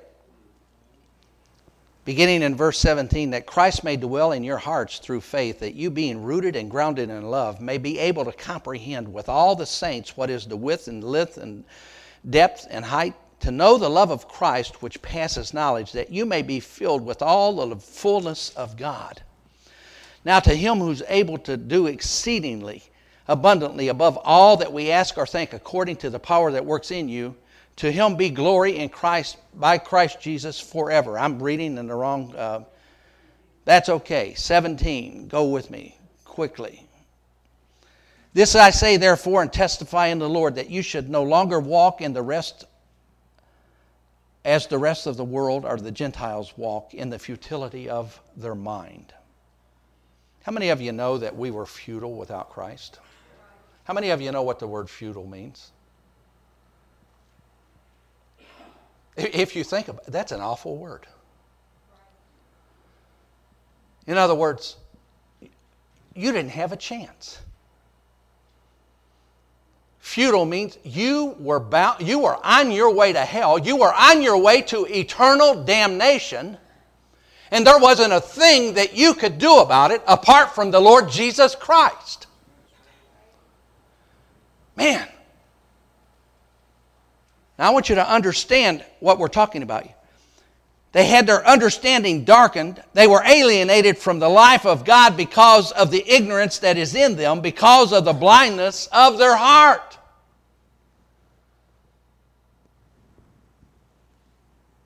Beginning 2.06 2.44
in 2.44 2.56
verse 2.56 2.80
17, 2.80 3.32
that 3.32 3.46
Christ 3.46 3.84
may 3.84 3.98
dwell 3.98 4.32
in 4.32 4.42
your 4.42 4.58
hearts 4.58 5.00
through 5.00 5.20
faith, 5.20 5.60
that 5.60 5.76
you, 5.76 5.92
being 5.92 6.24
rooted 6.24 6.56
and 6.56 6.72
grounded 6.72 7.10
in 7.10 7.30
love, 7.30 7.60
may 7.60 7.78
be 7.78 8.00
able 8.00 8.24
to 8.24 8.32
comprehend 8.32 9.12
with 9.12 9.28
all 9.28 9.58
the 9.58 9.66
saints 9.66 10.16
what 10.16 10.30
is 10.30 10.46
the 10.46 10.56
width 10.56 10.88
and 10.88 11.04
length 11.04 11.36
and 11.36 11.66
depth 12.30 12.68
and 12.70 12.86
height, 12.86 13.16
to 13.42 13.52
know 13.52 13.78
the 13.78 13.90
love 13.90 14.12
of 14.12 14.30
Christ 14.30 14.82
which 14.82 15.02
passes 15.02 15.54
knowledge, 15.54 15.92
that 15.92 16.10
you 16.10 16.26
may 16.26 16.42
be 16.42 16.62
filled 16.62 17.06
with 17.06 17.22
all 17.22 17.68
the 17.68 17.76
fullness 17.76 18.52
of 18.52 18.78
God. 18.78 19.22
Now, 20.24 20.40
to 20.40 20.56
him 20.56 20.78
who's 20.78 21.04
able 21.10 21.38
to 21.40 21.58
do 21.58 21.88
exceedingly 21.88 22.84
abundantly 23.28 23.90
above 23.90 24.18
all 24.24 24.56
that 24.56 24.72
we 24.72 24.90
ask 24.90 25.18
or 25.18 25.28
think, 25.28 25.52
according 25.52 25.98
to 25.98 26.10
the 26.10 26.18
power 26.18 26.50
that 26.50 26.66
works 26.66 26.92
in 26.92 27.10
you, 27.10 27.36
to 27.80 27.90
him 27.90 28.18
be 28.18 28.30
glory 28.30 28.78
in 28.78 28.90
Christ 28.90 29.38
by 29.54 29.78
Christ 29.78 30.20
Jesus 30.20 30.60
forever. 30.60 31.18
I'm 31.18 31.42
reading 31.42 31.78
in 31.78 31.88
the 31.88 31.96
wrong. 31.96 32.36
Uh, 32.36 32.64
that's 33.64 33.88
okay. 33.88 34.34
17. 34.34 35.30
Go 35.30 35.46
with 35.46 35.72
me 35.72 35.98
quickly. 36.26 36.86
This 38.34 38.54
I 38.54 38.72
say, 38.72 38.98
therefore, 38.98 39.42
and 39.42 39.52
testify 39.52 40.08
in 40.08 40.20
the 40.20 40.30
Lord 40.30 40.56
that 40.56 40.70
you 40.70 40.82
should 40.82 41.10
no 41.10 41.24
longer 41.24 41.58
walk 41.58 42.02
in 42.02 42.12
the 42.12 42.22
rest 42.22 42.66
as 44.44 44.68
the 44.68 44.78
rest 44.78 45.08
of 45.08 45.16
the 45.16 45.24
world 45.24 45.64
or 45.64 45.78
the 45.78 45.92
Gentiles 45.92 46.54
walk 46.58 46.94
in 46.94 47.10
the 47.10 47.20
futility 47.20 47.90
of 47.90 48.20
their 48.36 48.56
mind. 48.56 49.14
How 50.44 50.52
many 50.52 50.68
of 50.68 50.82
you 50.82 50.92
know 50.92 51.18
that 51.18 51.36
we 51.36 51.50
were 51.50 51.66
futile 51.66 52.16
without 52.16 52.50
Christ? 52.50 53.00
How 53.86 53.94
many 53.94 54.10
of 54.10 54.20
you 54.20 54.34
know 54.34 54.44
what 54.44 54.60
the 54.60 54.68
word 54.68 54.90
futile 54.90 55.28
means? 55.28 55.72
If 59.16 59.56
you 59.56 59.64
think 59.64 59.88
about 59.88 60.08
it, 60.08 60.12
that's 60.12 60.32
an 60.32 60.42
awful 60.42 60.78
word. 60.78 61.06
In 64.08 64.18
other 64.18 64.36
words, 64.36 64.78
you 66.16 66.32
didn't 66.32 66.52
have 66.52 66.72
a 66.72 66.78
chance. 66.78 67.40
Futile 70.00 70.46
means 70.46 70.78
you 70.84 71.36
were 71.40 71.60
bound, 71.60 72.08
you 72.08 72.20
were 72.20 72.38
on 72.44 72.72
your 72.72 72.92
way 72.92 73.14
to 73.14 73.24
hell, 73.24 73.60
you 73.60 73.76
were 73.76 73.94
on 73.94 74.24
your 74.24 74.38
way 74.38 74.62
to 74.64 74.86
eternal 74.86 75.64
damnation, 75.64 76.58
And 77.52 77.66
there 77.66 77.80
wasn't 77.80 78.14
a 78.14 78.22
thing 78.22 78.76
that 78.76 78.96
you 78.96 79.14
could 79.14 79.40
do 79.40 79.58
about 79.58 79.92
it 79.92 80.04
apart 80.08 80.54
from 80.54 80.72
the 80.72 80.80
Lord 80.80 81.10
Jesus 81.10 81.56
Christ. 81.56 82.28
Man. 84.76 85.08
Now 87.60 87.68
I 87.68 87.70
want 87.72 87.90
you 87.90 87.96
to 87.96 88.10
understand 88.10 88.86
what 89.02 89.20
we're 89.20 89.28
talking 89.28 89.64
about. 89.64 89.86
They 90.94 91.06
had 91.06 91.28
their 91.28 91.46
understanding 91.46 92.24
darkened. 92.24 92.82
They 92.94 93.06
were 93.06 93.22
alienated 93.24 93.98
from 93.98 94.20
the 94.20 94.30
life 94.30 94.66
of 94.66 94.86
God 94.86 95.18
because 95.18 95.74
of 95.74 95.92
the 95.92 96.10
ignorance 96.10 96.60
that 96.60 96.78
is 96.78 96.96
in 96.96 97.18
them, 97.18 97.42
because 97.42 97.92
of 97.92 98.06
the 98.06 98.14
blindness 98.14 98.88
of 98.94 99.18
their 99.18 99.36
heart. 99.36 99.98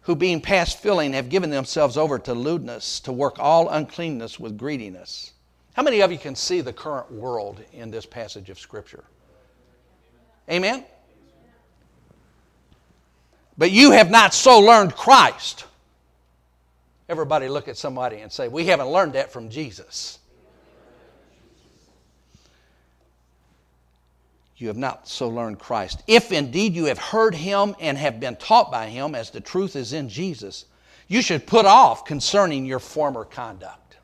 Who, 0.02 0.16
being 0.16 0.42
past 0.42 0.82
filling, 0.82 1.14
have 1.14 1.30
given 1.30 1.52
themselves 1.52 1.96
over 1.96 2.18
to 2.20 2.34
lewdness, 2.34 3.00
to 3.02 3.14
work 3.14 3.36
all 3.38 3.70
uncleanness 3.70 4.40
with 4.40 4.58
greediness. 4.58 5.32
How 5.76 5.84
many 5.84 6.02
of 6.02 6.12
you 6.12 6.18
can 6.18 6.36
see 6.36 6.60
the 6.60 6.74
current 6.74 7.12
world 7.12 7.64
in 7.72 7.92
this 7.92 8.08
passage 8.08 8.50
of 8.50 8.58
Scripture? 8.58 9.04
Amen? 10.50 10.84
But 13.58 13.72
you 13.72 13.92
have 13.92 14.10
not 14.10 14.34
so 14.34 14.60
learned 14.60 14.96
Christ. 14.96 15.66
Everybody 17.10 17.48
look 17.50 17.68
at 17.68 17.78
somebody 17.78 18.18
and 18.18 18.32
say, 18.32 18.48
We 18.48 18.66
haven't 18.66 18.88
learned 18.88 19.14
that 19.14 19.32
from 19.32 19.50
Jesus. 19.50 20.20
You 24.58 24.68
have 24.68 24.78
not 24.78 25.08
so 25.08 25.30
learned 25.30 25.60
Christ. 25.60 26.02
If 26.08 26.32
indeed 26.32 26.74
you 26.74 26.86
have 26.86 26.98
heard 26.98 27.36
him 27.36 27.76
and 27.80 27.98
have 27.98 28.20
been 28.20 28.38
taught 28.38 28.72
by 28.72 28.88
him, 28.88 29.14
as 29.14 29.30
the 29.30 29.42
truth 29.42 29.76
is 29.76 29.94
in 29.94 30.08
Jesus, 30.08 30.66
you 31.08 31.22
should 31.22 31.46
put 31.46 31.66
off 31.66 32.06
concerning 32.06 32.66
your 32.66 32.80
former 32.80 33.26
conduct. 33.26 33.98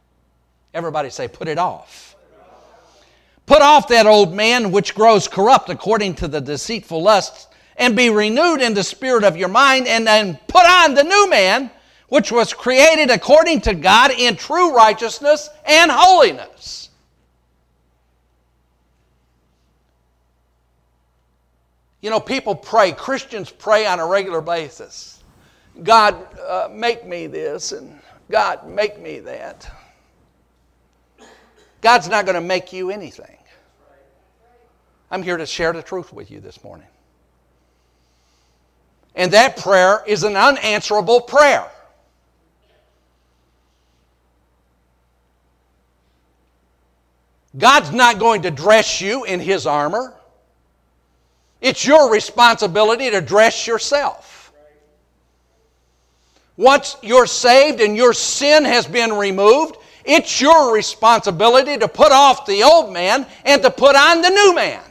Everybody 0.73 1.09
say, 1.09 1.27
Put 1.27 1.47
it 1.47 1.57
off. 1.57 2.15
Put 3.45 3.61
off 3.61 3.87
that 3.87 4.05
old 4.05 4.35
man 4.35 4.71
which 4.71 4.93
grows 4.93 5.27
corrupt 5.27 5.69
according 5.69 6.15
to 6.15 6.27
the 6.27 6.41
deceitful 6.41 7.01
lusts, 7.01 7.47
and 7.79 7.95
be 7.95 8.09
renewed 8.11 8.61
in 8.61 8.75
the 8.75 8.83
spirit 8.83 9.23
of 9.23 9.37
your 9.37 9.47
mind, 9.47 9.87
and 9.87 10.05
then 10.05 10.37
put 10.47 10.65
on 10.65 10.93
the 10.93 11.03
new 11.03 11.29
man, 11.29 11.71
which 12.09 12.31
was 12.31 12.53
created 12.53 13.09
according 13.09 13.61
to 13.61 13.73
God 13.73 14.11
in 14.11 14.35
true 14.35 14.75
righteousness 14.75 15.49
and 15.65 15.89
holiness. 15.89 16.89
You 22.01 22.09
know, 22.09 22.19
people 22.19 22.53
pray, 22.53 22.91
Christians 22.91 23.49
pray 23.49 23.85
on 23.85 23.99
a 23.99 24.05
regular 24.05 24.41
basis. 24.41 25.23
God, 25.81 26.15
uh, 26.39 26.69
make 26.71 27.05
me 27.07 27.27
this, 27.27 27.71
and 27.71 27.99
God, 28.29 28.67
make 28.67 28.99
me 28.99 29.19
that. 29.19 29.71
God's 31.81 32.09
not 32.09 32.25
going 32.25 32.35
to 32.35 32.41
make 32.41 32.73
you 32.73 32.91
anything. 32.91 33.37
I'm 35.11 35.23
here 35.23 35.37
to 35.37 35.45
share 35.45 35.71
the 35.71 35.81
truth 35.81 36.11
with 36.11 36.29
you 36.29 36.41
this 36.41 36.61
morning. 36.63 36.87
And 39.19 39.33
that 39.33 39.57
prayer 39.57 40.01
is 40.07 40.23
an 40.23 40.37
unanswerable 40.37 41.19
prayer. 41.19 41.69
God's 47.57 47.91
not 47.91 48.17
going 48.17 48.43
to 48.43 48.51
dress 48.51 49.01
you 49.01 49.25
in 49.25 49.41
His 49.41 49.67
armor. 49.67 50.13
It's 51.59 51.85
your 51.85 52.09
responsibility 52.09 53.09
to 53.09 53.19
dress 53.19 53.67
yourself. 53.67 54.53
Once 56.55 56.95
you're 57.03 57.25
saved 57.25 57.81
and 57.81 57.97
your 57.97 58.13
sin 58.13 58.63
has 58.63 58.87
been 58.87 59.11
removed, 59.11 59.75
it's 60.05 60.39
your 60.39 60.73
responsibility 60.73 61.77
to 61.77 61.89
put 61.89 62.13
off 62.13 62.45
the 62.45 62.63
old 62.63 62.93
man 62.93 63.27
and 63.43 63.61
to 63.63 63.69
put 63.69 63.97
on 63.97 64.21
the 64.21 64.29
new 64.29 64.55
man. 64.55 64.81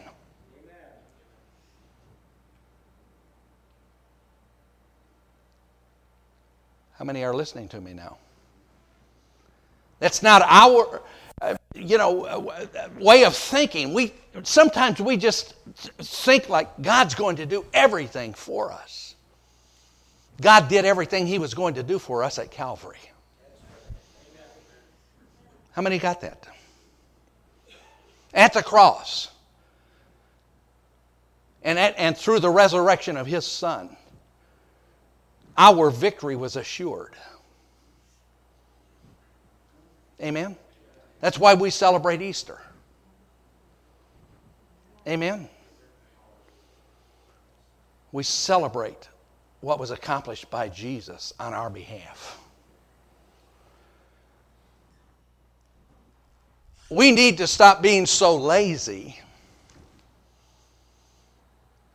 How 6.99 7.05
many 7.05 7.23
are 7.23 7.33
listening 7.33 7.69
to 7.69 7.81
me 7.81 7.93
now? 7.93 8.19
That's 10.01 10.23
not 10.23 10.43
our, 10.43 11.03
uh, 11.41 11.57
you 11.75 11.97
know, 11.97 12.25
uh, 12.25 12.89
way 12.99 13.25
of 13.25 13.37
thinking. 13.37 13.95
We 13.95 14.13
sometimes 14.43 15.01
we 15.01 15.17
just 15.17 15.55
think 15.75 16.49
like 16.49 16.83
God's 16.83 17.15
going 17.15 17.37
to 17.37 17.47
do 17.47 17.65
everything 17.73 18.35
for 18.35 18.73
us. 18.73 19.15
God 20.41 20.69
did 20.69 20.85
everything 20.85 21.27
He 21.27 21.39
was 21.39 21.55
going 21.55 21.75
to 21.75 21.83
do 21.83 21.99
for 21.99 22.25
us 22.25 22.39
at 22.39 22.51
Calvary. 22.51 22.99
How 25.73 25.83
many 25.83 25.99
got 25.99 26.21
that? 26.23 26.47
At 28.35 28.53
the 28.53 28.63
cross. 28.63 29.31
And, 31.63 31.79
at, 31.79 31.95
and 31.99 32.17
through 32.17 32.41
the 32.41 32.51
resurrection 32.51 33.17
of 33.17 33.27
His 33.27 33.47
Son 33.47 33.97
our 35.59 35.91
victory 35.91 36.37
was 36.37 36.55
assured. 36.55 37.15
Amen? 40.23 40.57
That's 41.21 41.39
why 41.39 41.55
we 41.55 41.71
celebrate 41.71 42.23
Easter. 42.23 42.59
Amen? 45.07 45.49
We 48.13 48.23
celebrate 48.23 49.09
what 49.61 49.81
was 49.81 49.91
accomplished 49.91 50.49
by 50.51 50.69
Jesus 50.69 51.33
on 51.41 51.53
our 51.53 51.71
behalf. 51.71 52.39
We 56.89 57.11
need 57.11 57.39
to 57.39 57.47
stop 57.47 57.83
being 57.83 58.07
so 58.07 58.37
lazy 58.37 59.19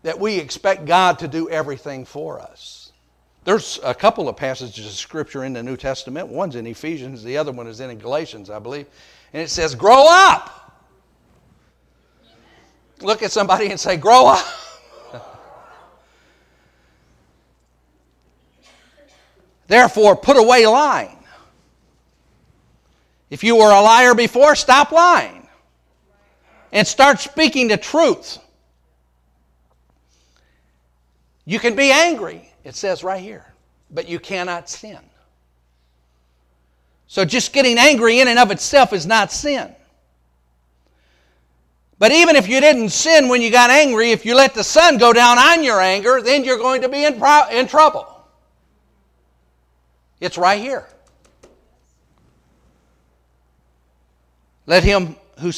that 0.03 0.19
we 0.19 0.37
expect 0.37 0.85
God 0.85 1.19
to 1.19 1.27
do 1.27 1.49
everything 1.49 2.03
for 2.05 2.39
us. 2.39 2.82
There's 3.43 3.79
a 3.83 3.93
couple 3.93 4.29
of 4.29 4.37
passages 4.37 4.85
of 4.85 4.93
Scripture 4.93 5.43
in 5.43 5.51
the 5.53 5.61
New 5.61 5.75
Testament. 5.75 6.27
One's 6.29 6.55
in 6.55 6.65
Ephesians, 6.65 7.23
the 7.23 7.37
other 7.37 7.51
one 7.51 7.67
is 7.67 7.81
in 7.81 7.97
Galatians, 7.97 8.49
I 8.49 8.59
believe. 8.59 8.87
And 9.33 9.41
it 9.41 9.49
says, 9.49 9.75
Grow 9.75 10.05
up. 10.07 10.59
Look 13.01 13.21
at 13.21 13.31
somebody 13.31 13.69
and 13.69 13.77
say, 13.79 13.97
Grow 13.97 14.27
up. 14.27 14.45
Therefore, 19.67 20.15
put 20.15 20.37
away 20.37 20.65
lying. 20.65 21.17
If 23.29 23.43
you 23.43 23.57
were 23.57 23.71
a 23.71 23.81
liar 23.81 24.15
before, 24.15 24.55
stop 24.55 24.91
lying 24.91 25.49
and 26.71 26.87
start 26.87 27.19
speaking 27.19 27.67
the 27.67 27.77
truth. 27.77 28.37
You 31.45 31.59
can 31.59 31.75
be 31.75 31.91
angry 31.91 32.52
it 32.63 32.75
says 32.75 33.03
right 33.03 33.21
here, 33.21 33.45
but 33.91 34.07
you 34.07 34.19
cannot 34.19 34.69
sin. 34.69 34.99
So 37.07 37.25
just 37.25 37.53
getting 37.53 37.77
angry 37.77 38.19
in 38.19 38.27
and 38.27 38.39
of 38.39 38.51
itself 38.51 38.93
is 38.93 39.05
not 39.05 39.31
sin. 39.31 39.75
But 41.99 42.11
even 42.11 42.35
if 42.35 42.49
you 42.49 42.59
didn't 42.59 42.89
sin 42.89 43.29
when 43.29 43.41
you 43.41 43.51
got 43.51 43.69
angry, 43.69 44.11
if 44.11 44.25
you 44.25 44.35
let 44.35 44.53
the 44.53 44.63
sun 44.63 44.97
go 44.97 45.13
down 45.13 45.37
on 45.37 45.63
your 45.63 45.79
anger, 45.79 46.21
then 46.21 46.43
you're 46.43 46.57
going 46.57 46.81
to 46.81 46.89
be 46.89 47.05
in, 47.05 47.19
pro- 47.19 47.47
in 47.49 47.67
trouble. 47.67 48.07
It's 50.19 50.37
right 50.37 50.59
here. 50.59 50.87
Let 54.65 54.83
him 54.83 55.15
who, 55.39 55.51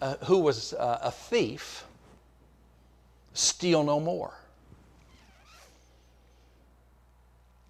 uh, 0.00 0.16
who 0.24 0.38
was 0.38 0.72
uh, 0.74 0.98
a 1.02 1.10
thief 1.10 1.84
steal 3.34 3.82
no 3.82 4.00
more. 4.00 4.32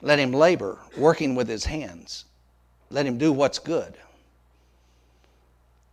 Let 0.03 0.19
him 0.19 0.33
labor, 0.33 0.79
working 0.97 1.35
with 1.35 1.49
his 1.49 1.65
hands. 1.65 2.27
Let 2.91 3.07
him 3.07 3.17
do 3.17 3.33
what's 3.33 3.59
good, 3.59 3.95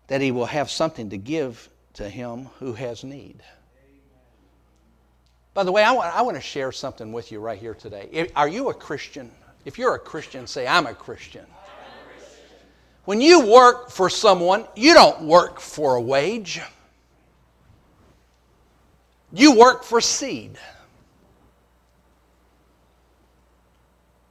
that 0.08 0.20
he 0.20 0.32
will 0.32 0.48
have 0.48 0.70
something 0.70 1.12
to 1.12 1.18
give 1.18 1.70
to 1.94 2.10
him 2.10 2.50
who 2.60 2.74
has 2.74 3.04
need. 3.04 3.42
By 5.54 5.64
the 5.64 5.72
way, 5.72 5.84
I 5.84 5.92
want, 5.92 6.16
I 6.16 6.22
want 6.24 6.36
to 6.36 6.42
share 6.42 6.72
something 6.72 7.12
with 7.12 7.32
you 7.32 7.40
right 7.40 7.60
here 7.60 7.74
today. 7.74 8.30
Are 8.36 8.48
you 8.48 8.70
a 8.70 8.74
Christian? 8.74 9.32
If 9.64 9.78
you're 9.78 9.96
a 9.96 10.00
Christian, 10.00 10.48
say, 10.48 10.68
I'm 10.68 10.88
a 10.88 10.94
Christian. 10.94 11.46
When 13.06 13.22
you 13.22 13.46
work 13.48 13.90
for 13.90 14.10
someone, 14.10 14.66
you 14.76 14.94
don't 14.94 15.22
work 15.22 15.60
for 15.60 15.96
a 15.96 16.02
wage. 16.02 16.62
You 19.32 19.56
work 19.56 19.84
for 19.84 20.02
seed. 20.02 20.58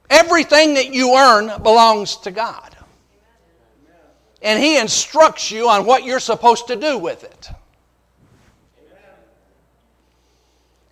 Everything 0.09 0.73
that 0.73 0.93
you 0.93 1.15
earn 1.15 1.61
belongs 1.61 2.17
to 2.17 2.31
God. 2.31 2.75
And 4.41 4.61
He 4.61 4.79
instructs 4.79 5.51
you 5.51 5.69
on 5.69 5.85
what 5.85 6.03
you're 6.03 6.19
supposed 6.19 6.67
to 6.67 6.75
do 6.75 6.97
with 6.97 7.23
it. 7.23 7.49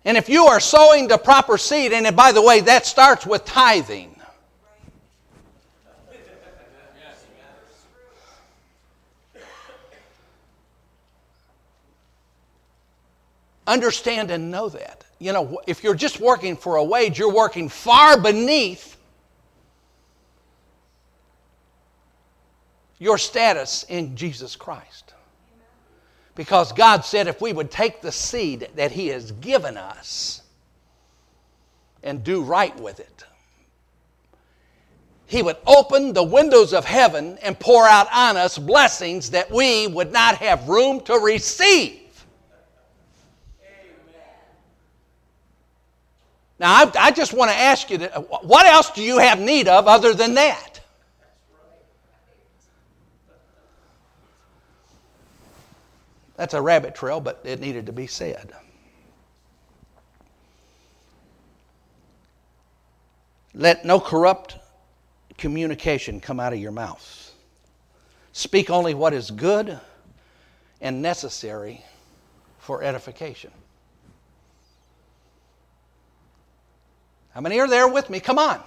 And 0.04 0.16
if 0.16 0.28
you 0.28 0.46
are 0.46 0.60
sowing 0.60 1.08
the 1.08 1.18
proper 1.18 1.58
seed, 1.58 1.92
and 1.92 2.16
by 2.16 2.32
the 2.32 2.42
way, 2.42 2.60
that 2.60 2.86
starts 2.86 3.26
with 3.26 3.44
tithing. 3.44 4.14
Understand 13.66 14.30
and 14.30 14.50
know 14.50 14.70
that. 14.70 15.04
You 15.18 15.34
know, 15.34 15.60
if 15.66 15.84
you're 15.84 15.94
just 15.94 16.20
working 16.20 16.56
for 16.56 16.76
a 16.76 16.84
wage, 16.84 17.18
you're 17.18 17.30
working 17.30 17.68
far 17.68 18.18
beneath 18.18 18.97
your 22.98 23.18
status 23.18 23.84
in 23.88 24.16
Jesus 24.16 24.56
Christ. 24.56 25.14
Because 26.34 26.72
God 26.72 27.04
said 27.04 27.26
if 27.26 27.40
we 27.40 27.52
would 27.52 27.70
take 27.70 28.00
the 28.00 28.12
seed 28.12 28.68
that 28.76 28.92
He 28.92 29.08
has 29.08 29.32
given 29.32 29.76
us 29.76 30.42
and 32.02 32.22
do 32.22 32.42
right 32.42 32.78
with 32.80 33.00
it, 33.00 33.24
He 35.26 35.42
would 35.42 35.56
open 35.66 36.12
the 36.12 36.22
windows 36.22 36.72
of 36.72 36.84
heaven 36.84 37.38
and 37.42 37.58
pour 37.58 37.86
out 37.86 38.06
on 38.12 38.36
us 38.36 38.56
blessings 38.56 39.30
that 39.30 39.50
we 39.50 39.86
would 39.88 40.12
not 40.12 40.36
have 40.36 40.68
room 40.68 41.00
to 41.02 41.14
receive. 41.14 42.00
Now, 46.60 46.72
I, 46.72 46.90
I 46.98 47.10
just 47.12 47.32
want 47.32 47.50
to 47.52 47.56
ask 47.56 47.88
you, 47.88 47.98
what 47.98 48.66
else 48.66 48.90
do 48.90 49.02
you 49.02 49.18
have 49.18 49.38
need 49.38 49.68
of 49.68 49.86
other 49.86 50.12
than 50.12 50.34
that? 50.34 50.67
That's 56.38 56.54
a 56.54 56.62
rabbit 56.62 56.94
trail, 56.94 57.20
but 57.20 57.40
it 57.42 57.60
needed 57.60 57.86
to 57.86 57.92
be 57.92 58.06
said. 58.06 58.52
Let 63.52 63.84
no 63.84 63.98
corrupt 63.98 64.56
communication 65.36 66.20
come 66.20 66.38
out 66.38 66.52
of 66.52 66.60
your 66.60 66.70
mouth. 66.70 67.34
Speak 68.32 68.70
only 68.70 68.94
what 68.94 69.12
is 69.12 69.32
good 69.32 69.80
and 70.80 71.02
necessary 71.02 71.84
for 72.60 72.84
edification. 72.84 73.50
How 77.30 77.40
many 77.40 77.58
are 77.58 77.68
there 77.68 77.88
with 77.88 78.08
me? 78.10 78.20
Come 78.20 78.38
on. 78.38 78.62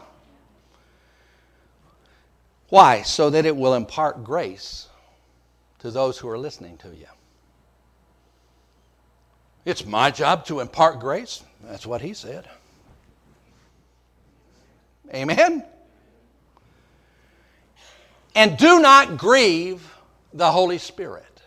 Why? 2.68 3.04
So 3.04 3.30
that 3.30 3.46
it 3.46 3.56
will 3.56 3.76
impart 3.76 4.26
grace 4.26 4.90
to 5.80 5.90
those 5.90 6.18
who 6.18 6.28
are 6.28 6.38
listening 6.38 6.76
to 6.80 6.90
you. 6.90 7.08
It's 9.65 9.86
my 9.86 10.12
job 10.12 10.45
to 10.45 10.60
impart 10.60 11.00
grace. 11.00 11.43
That's 11.63 11.86
what 11.86 12.02
he 12.02 12.13
said. 12.13 12.50
Amen. 15.13 15.63
And 18.34 18.58
do 18.58 18.80
not 18.80 19.17
grieve 19.17 19.88
the 20.34 20.50
Holy 20.50 20.78
Spirit, 20.78 21.41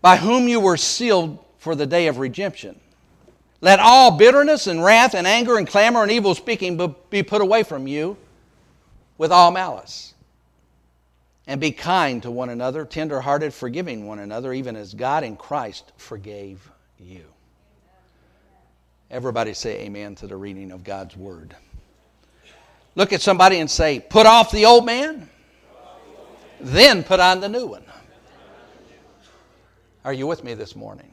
by 0.00 0.16
whom 0.16 0.46
you 0.46 0.60
were 0.60 0.76
sealed 0.76 1.44
for 1.58 1.74
the 1.74 1.86
day 1.86 2.06
of 2.06 2.18
redemption. 2.18 2.78
Let 3.60 3.80
all 3.80 4.16
bitterness 4.16 4.68
and 4.68 4.82
wrath 4.82 5.14
and 5.14 5.26
anger 5.26 5.58
and 5.58 5.66
clamor 5.66 6.02
and 6.02 6.10
evil 6.10 6.34
speaking 6.34 6.94
be 7.10 7.22
put 7.22 7.42
away 7.42 7.64
from 7.64 7.86
you 7.86 8.16
with 9.18 9.32
all 9.32 9.50
malice. 9.50 10.14
And 11.46 11.60
be 11.60 11.72
kind 11.72 12.22
to 12.22 12.30
one 12.30 12.50
another, 12.50 12.84
tenderhearted, 12.84 13.52
forgiving 13.52 14.06
one 14.06 14.18
another, 14.18 14.52
even 14.52 14.76
as 14.76 14.94
God 14.94 15.24
in 15.24 15.36
Christ 15.36 15.92
forgave 15.96 16.70
you. 16.98 17.24
Everybody 19.10 19.54
say 19.54 19.80
amen 19.80 20.14
to 20.16 20.26
the 20.26 20.36
reading 20.36 20.70
of 20.70 20.84
God's 20.84 21.16
word. 21.16 21.56
Look 22.94 23.12
at 23.12 23.20
somebody 23.20 23.58
and 23.58 23.70
say, 23.70 24.00
Put 24.00 24.26
off 24.26 24.52
the 24.52 24.66
old 24.66 24.86
man, 24.86 25.28
then 26.60 27.02
put 27.02 27.18
on 27.18 27.40
the 27.40 27.48
new 27.48 27.66
one. 27.66 27.84
Are 30.04 30.12
you 30.12 30.26
with 30.26 30.44
me 30.44 30.54
this 30.54 30.76
morning? 30.76 31.12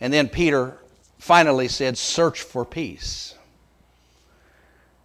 And 0.00 0.12
then 0.12 0.28
Peter 0.28 0.78
finally 1.18 1.68
said, 1.68 1.98
Search 1.98 2.42
for 2.42 2.64
peace. 2.64 3.34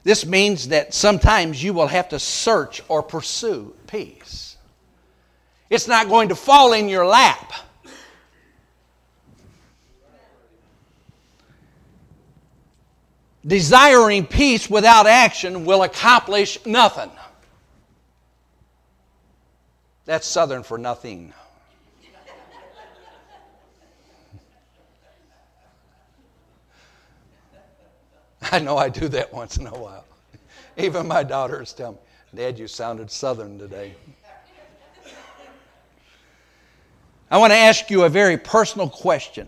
This 0.06 0.24
means 0.24 0.68
that 0.68 0.94
sometimes 0.94 1.62
you 1.64 1.74
will 1.74 1.88
have 1.88 2.10
to 2.10 2.20
search 2.20 2.84
or 2.88 3.02
pursue 3.02 3.74
peace. 3.88 4.56
It's 5.68 5.88
not 5.88 6.10
going 6.10 6.30
to 6.30 6.36
fall 6.36 6.74
in 6.74 6.88
your 6.88 7.08
lap. 7.08 7.52
Desiring 13.46 14.28
peace 14.28 14.70
without 14.70 15.08
action 15.08 15.66
will 15.66 15.82
accomplish 15.82 16.64
nothing. 16.68 17.12
That's 20.06 20.28
Southern 20.28 20.62
for 20.62 20.78
nothing. 20.78 21.34
I 28.52 28.60
know 28.60 28.78
I 28.78 28.90
do 28.90 29.08
that 29.10 29.34
once 29.34 29.58
in 29.58 29.68
a 29.68 29.78
while. 29.78 30.06
Even 30.78 31.08
my 31.08 31.24
daughters 31.24 31.74
tell 31.74 31.94
me, 31.94 31.98
Dad, 32.36 32.60
you 32.60 32.68
sounded 32.68 33.10
southern 33.10 33.58
today. 33.58 33.96
I 37.32 37.38
want 37.38 37.52
to 37.52 37.58
ask 37.58 37.90
you 37.90 38.04
a 38.04 38.10
very 38.10 38.38
personal 38.38 38.90
question. 38.90 39.48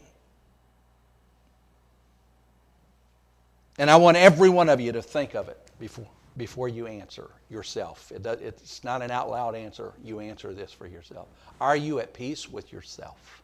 And 3.78 3.92
I 3.92 3.98
want 3.98 4.18
every 4.18 4.50
one 4.50 4.70
of 4.70 4.82
you 4.82 4.92
to 4.94 5.02
think 5.02 5.36
of 5.36 5.48
it 5.50 5.60
before, 5.80 6.08
before 6.38 6.68
you 6.68 6.88
answer 6.88 7.30
yourself. 7.50 8.12
It 8.12 8.24
does, 8.24 8.42
it's 8.42 8.84
not 8.84 9.04
an 9.04 9.12
out 9.12 9.30
loud 9.30 9.54
answer. 9.54 9.94
You 10.04 10.20
answer 10.20 10.54
this 10.54 10.72
for 10.72 10.88
yourself. 10.88 11.28
Are 11.62 11.76
you 11.76 12.00
at 12.00 12.14
peace 12.14 12.50
with 12.50 12.74
yourself? 12.74 13.44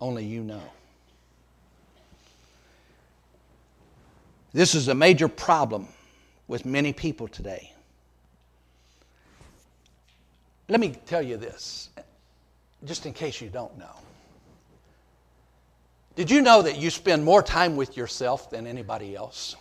Only 0.00 0.24
you 0.24 0.42
know. 0.42 0.62
This 4.52 4.74
is 4.74 4.88
a 4.88 4.94
major 4.94 5.28
problem 5.28 5.88
with 6.48 6.64
many 6.64 6.92
people 6.92 7.28
today. 7.28 7.72
Let 10.68 10.80
me 10.80 10.94
tell 11.06 11.22
you 11.22 11.36
this, 11.36 11.90
just 12.84 13.06
in 13.06 13.12
case 13.12 13.40
you 13.40 13.48
don't 13.48 13.76
know. 13.78 13.94
Did 16.16 16.30
you 16.30 16.40
know 16.40 16.62
that 16.62 16.78
you 16.78 16.90
spend 16.90 17.24
more 17.24 17.42
time 17.42 17.76
with 17.76 17.96
yourself 17.96 18.50
than 18.50 18.66
anybody 18.66 19.14
else? 19.14 19.56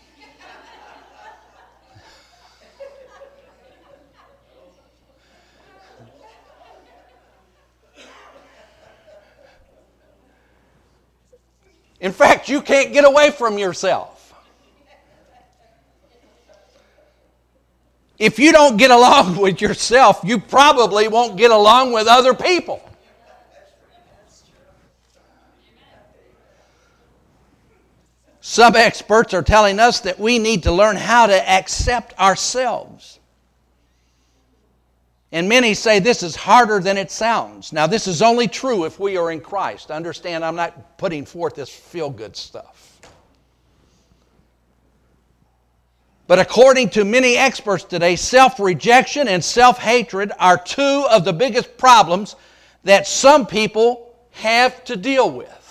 In 11.99 12.11
fact, 12.11 12.49
you 12.49 12.61
can't 12.61 12.93
get 12.93 13.05
away 13.05 13.31
from 13.31 13.57
yourself. 13.57 14.33
If 18.17 18.39
you 18.39 18.51
don't 18.51 18.77
get 18.77 18.91
along 18.91 19.37
with 19.41 19.61
yourself, 19.61 20.21
you 20.23 20.39
probably 20.39 21.07
won't 21.07 21.37
get 21.37 21.51
along 21.51 21.93
with 21.93 22.07
other 22.07 22.33
people. 22.33 22.81
Some 28.41 28.75
experts 28.75 29.33
are 29.33 29.41
telling 29.41 29.79
us 29.79 30.01
that 30.01 30.19
we 30.19 30.37
need 30.37 30.63
to 30.63 30.71
learn 30.71 30.95
how 30.95 31.25
to 31.25 31.49
accept 31.49 32.17
ourselves. 32.19 33.14
And 35.35 35.49
many 35.49 35.73
say 35.73 35.99
this 35.99 36.23
is 36.23 36.33
harder 36.33 36.79
than 36.79 36.95
it 36.95 37.11
sounds. 37.11 37.73
Now, 37.73 37.87
this 37.87 38.07
is 38.07 38.21
only 38.21 38.47
true 38.47 38.85
if 38.85 39.01
we 39.01 39.17
are 39.17 39.33
in 39.33 39.41
Christ. 39.41 39.91
Understand, 39.91 40.45
I'm 40.45 40.55
not 40.55 40.97
putting 40.97 41.25
forth 41.25 41.55
this 41.55 41.69
feel 41.69 42.09
good 42.09 42.37
stuff. 42.37 43.01
But 46.27 46.39
according 46.39 46.91
to 46.91 47.03
many 47.03 47.35
experts 47.35 47.83
today, 47.83 48.15
self 48.15 48.61
rejection 48.61 49.27
and 49.27 49.43
self 49.43 49.77
hatred 49.77 50.31
are 50.39 50.57
two 50.57 51.05
of 51.11 51.25
the 51.25 51.33
biggest 51.33 51.77
problems 51.77 52.37
that 52.85 53.05
some 53.05 53.45
people 53.45 54.15
have 54.31 54.85
to 54.85 54.95
deal 54.95 55.29
with. 55.29 55.64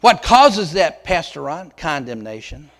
What 0.00 0.22
causes 0.22 0.72
that, 0.72 1.04
Pastor 1.04 1.42
Ron? 1.42 1.72
Condemnation. 1.76 2.70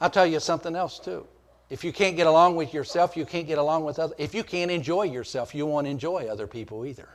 I'll 0.00 0.10
tell 0.10 0.26
you 0.26 0.40
something 0.40 0.76
else 0.76 0.98
too. 0.98 1.26
If 1.70 1.82
you 1.82 1.92
can't 1.92 2.16
get 2.16 2.26
along 2.26 2.54
with 2.56 2.74
yourself, 2.74 3.16
you 3.16 3.24
can't 3.24 3.46
get 3.46 3.58
along 3.58 3.84
with 3.84 3.98
others. 3.98 4.16
If 4.18 4.34
you 4.34 4.44
can't 4.44 4.70
enjoy 4.70 5.04
yourself, 5.04 5.54
you 5.54 5.66
won't 5.66 5.86
enjoy 5.86 6.26
other 6.26 6.46
people 6.46 6.84
either. 6.84 7.08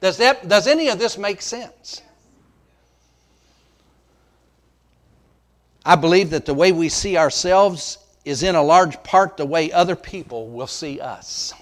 Does, 0.00 0.16
that, 0.16 0.48
does 0.48 0.66
any 0.66 0.88
of 0.88 0.98
this 0.98 1.18
make 1.18 1.42
sense? 1.42 2.00
I 5.84 5.96
believe 5.96 6.30
that 6.30 6.46
the 6.46 6.54
way 6.54 6.72
we 6.72 6.88
see 6.88 7.16
ourselves 7.18 7.98
is 8.24 8.42
in 8.42 8.54
a 8.54 8.62
large 8.62 9.02
part 9.02 9.36
the 9.36 9.44
way 9.44 9.72
other 9.72 9.96
people 9.96 10.48
will 10.48 10.66
see 10.66 11.00
us. 11.00 11.52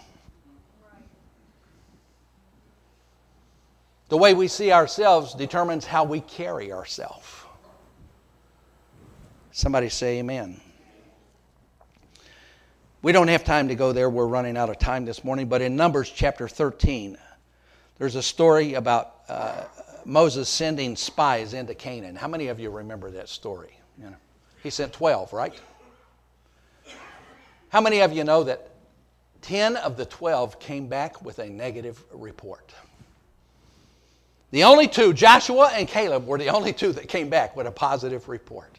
The 4.08 4.16
way 4.16 4.32
we 4.34 4.48
see 4.48 4.72
ourselves 4.72 5.34
determines 5.34 5.84
how 5.84 6.04
we 6.04 6.20
carry 6.20 6.72
ourselves. 6.72 7.26
Somebody 9.52 9.88
say 9.88 10.18
amen. 10.18 10.60
We 13.02 13.12
don't 13.12 13.28
have 13.28 13.44
time 13.44 13.68
to 13.68 13.74
go 13.74 13.92
there. 13.92 14.08
We're 14.08 14.26
running 14.26 14.56
out 14.56 14.70
of 14.70 14.78
time 14.78 15.04
this 15.04 15.22
morning. 15.24 15.48
But 15.48 15.62
in 15.62 15.76
Numbers 15.76 16.10
chapter 16.10 16.48
13, 16.48 17.18
there's 17.98 18.14
a 18.14 18.22
story 18.22 18.74
about 18.74 19.14
uh, 19.28 19.64
Moses 20.04 20.48
sending 20.48 20.96
spies 20.96 21.54
into 21.54 21.74
Canaan. 21.74 22.16
How 22.16 22.28
many 22.28 22.48
of 22.48 22.58
you 22.58 22.70
remember 22.70 23.10
that 23.10 23.28
story? 23.28 23.78
You 23.98 24.10
know, 24.10 24.16
he 24.62 24.70
sent 24.70 24.92
12, 24.92 25.32
right? 25.32 25.60
How 27.68 27.80
many 27.80 28.00
of 28.00 28.12
you 28.12 28.24
know 28.24 28.44
that 28.44 28.70
10 29.42 29.76
of 29.76 29.96
the 29.96 30.06
12 30.06 30.58
came 30.58 30.88
back 30.88 31.22
with 31.22 31.38
a 31.38 31.48
negative 31.48 32.02
report? 32.12 32.72
The 34.50 34.64
only 34.64 34.88
two, 34.88 35.12
Joshua 35.12 35.70
and 35.74 35.86
Caleb, 35.86 36.26
were 36.26 36.38
the 36.38 36.48
only 36.48 36.72
two 36.72 36.92
that 36.92 37.08
came 37.08 37.28
back 37.28 37.56
with 37.56 37.66
a 37.66 37.70
positive 37.70 38.28
report. 38.28 38.78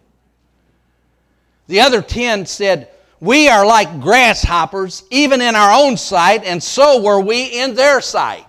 The 1.67 1.81
other 1.81 2.01
10 2.01 2.47
said, 2.47 2.89
we 3.19 3.49
are 3.49 3.65
like 3.65 4.01
grasshoppers, 4.01 5.03
even 5.11 5.41
in 5.41 5.55
our 5.55 5.83
own 5.83 5.97
sight, 5.97 6.43
and 6.45 6.63
so 6.63 7.01
were 7.01 7.19
we 7.19 7.59
in 7.59 7.75
their 7.75 8.01
sight. 8.01 8.45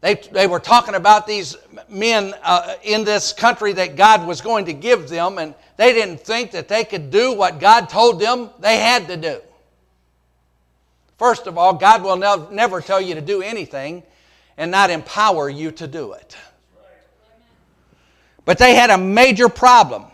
They, 0.00 0.14
they 0.14 0.46
were 0.46 0.60
talking 0.60 0.94
about 0.94 1.26
these 1.26 1.56
men 1.88 2.34
uh, 2.44 2.74
in 2.84 3.04
this 3.04 3.32
country 3.32 3.72
that 3.72 3.96
God 3.96 4.26
was 4.26 4.40
going 4.40 4.66
to 4.66 4.72
give 4.72 5.08
them, 5.08 5.38
and 5.38 5.54
they 5.76 5.92
didn't 5.92 6.20
think 6.20 6.52
that 6.52 6.68
they 6.68 6.84
could 6.84 7.10
do 7.10 7.34
what 7.34 7.58
God 7.58 7.88
told 7.88 8.20
them 8.20 8.50
they 8.60 8.76
had 8.76 9.08
to 9.08 9.16
do. 9.16 9.40
First 11.16 11.48
of 11.48 11.58
all, 11.58 11.74
God 11.74 12.04
will 12.04 12.16
ne- 12.16 12.54
never 12.54 12.80
tell 12.80 13.00
you 13.00 13.16
to 13.16 13.20
do 13.20 13.42
anything 13.42 14.04
and 14.58 14.70
not 14.70 14.90
empower 14.90 15.48
you 15.48 15.70
to 15.70 15.86
do 15.86 16.12
it. 16.12 16.36
But 18.44 18.58
they 18.58 18.74
had 18.74 18.90
a 18.90 18.98
major 18.98 19.48
problem. 19.48 20.04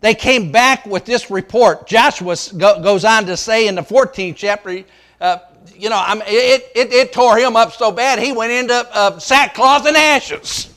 They 0.00 0.14
came 0.14 0.50
back 0.50 0.86
with 0.86 1.04
this 1.04 1.30
report. 1.30 1.86
Joshua 1.86 2.36
goes 2.56 3.04
on 3.04 3.26
to 3.26 3.36
say 3.36 3.68
in 3.68 3.74
the 3.74 3.82
14th 3.82 4.36
chapter, 4.36 4.84
uh, 5.20 5.38
you 5.74 5.88
know, 5.90 5.96
I 5.96 6.20
it, 6.26 6.70
it, 6.74 6.92
it, 6.92 7.12
tore 7.12 7.38
him 7.38 7.56
up 7.56 7.72
so 7.72 7.90
bad 7.90 8.18
he 8.18 8.32
went 8.32 8.52
into 8.52 8.74
uh, 8.74 9.18
sackcloth 9.18 9.86
and 9.86 9.96
ashes. 9.96 10.72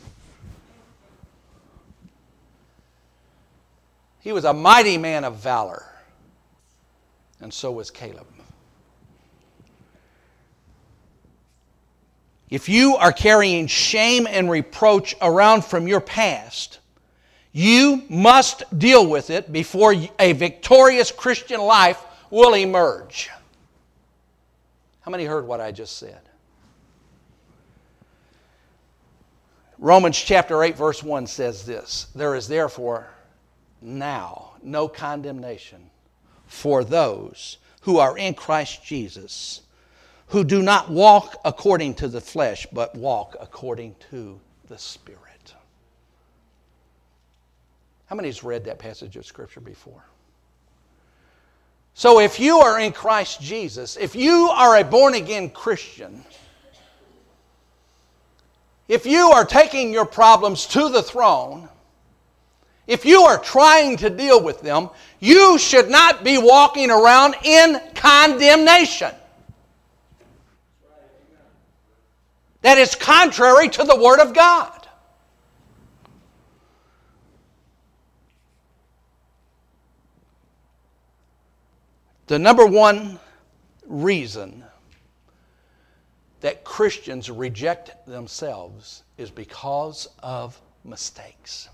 He 4.20 4.32
was 4.32 4.46
a 4.46 4.54
mighty 4.54 4.98
man 4.98 5.24
of 5.24 5.38
valor, 5.38 5.86
and 7.40 7.54
so 7.54 7.72
was 7.72 7.92
Caleb. 7.92 8.28
If 12.50 12.70
you 12.70 12.96
are 12.96 13.12
carrying 13.12 13.68
shame 13.68 14.26
and 14.28 14.50
reproach 14.50 15.16
around 15.22 15.66
from 15.66 15.88
your 15.88 16.00
past, 16.00 16.80
you 17.52 18.04
must 18.10 18.64
deal 18.78 19.08
with 19.08 19.30
it 19.30 19.52
before 19.52 19.94
a 20.20 20.34
victorious 20.34 21.12
Christian 21.12 21.60
life 21.60 22.02
will 22.30 22.54
emerge. 22.54 23.30
How 25.02 25.12
many 25.12 25.26
heard 25.26 25.48
what 25.48 25.60
I 25.60 25.72
just 25.72 25.98
said? 25.98 26.20
Romans 29.80 30.18
chapter 30.18 30.64
8, 30.64 30.76
verse 30.76 31.04
1 31.04 31.28
says 31.28 31.66
this 31.66 32.08
There 32.16 32.36
is 32.36 32.48
therefore 32.48 33.08
now 33.82 34.52
no 34.64 34.88
condemnation 34.88 35.90
for 36.48 36.84
those 36.84 37.58
who 37.82 38.00
are 38.00 38.18
in 38.18 38.34
Christ 38.34 38.84
Jesus, 38.84 39.62
who 40.28 40.44
do 40.44 40.62
not 40.62 40.90
walk 40.90 41.40
according 41.46 41.96
to 41.96 42.08
the 42.08 42.22
flesh, 42.22 42.68
but 42.72 42.96
walk 42.96 43.36
according 43.40 43.96
to 44.12 44.40
the 44.68 44.78
Spirit. 44.78 45.54
How 48.08 48.16
many 48.16 48.28
has 48.28 48.44
read 48.44 48.66
that 48.66 48.80
passage 48.80 49.16
of 49.18 49.26
Scripture 49.26 49.62
before? 49.62 50.04
So, 51.94 52.20
if 52.20 52.40
you 52.40 52.60
are 52.60 52.80
in 52.80 52.92
Christ 52.92 53.42
Jesus, 53.42 53.98
if 53.98 54.16
you 54.16 54.50
are 54.54 54.78
a 54.78 54.84
born 54.84 55.16
again 55.16 55.50
Christian, 55.50 56.24
if 58.88 59.06
you 59.06 59.32
are 59.32 59.46
taking 59.46 59.92
your 59.92 60.06
problems 60.06 60.68
to 60.68 60.90
the 60.90 61.02
throne, 61.02 61.68
if 62.86 63.04
you 63.04 63.24
are 63.24 63.40
trying 63.40 63.98
to 63.98 64.10
deal 64.10 64.42
with 64.42 64.62
them, 64.62 64.90
you 65.20 65.58
should 65.58 65.90
not 65.90 66.24
be 66.24 66.38
walking 66.38 66.90
around 66.90 67.36
in 67.44 67.82
condemnation. 67.96 69.12
That 72.68 72.80
is 72.80 72.96
contrary 72.96 73.70
to 73.70 73.86
the 73.86 73.96
Word 73.96 74.20
of 74.20 74.34
God. 74.34 74.90
The 82.26 82.38
number 82.38 82.66
one 82.66 83.22
reason 83.86 84.66
that 86.42 86.66
Christians 86.66 87.32
reject 87.32 88.06
themselves 88.06 89.04
is 89.18 89.32
because 89.32 90.10
of 90.22 90.60
mistakes. 90.84 91.70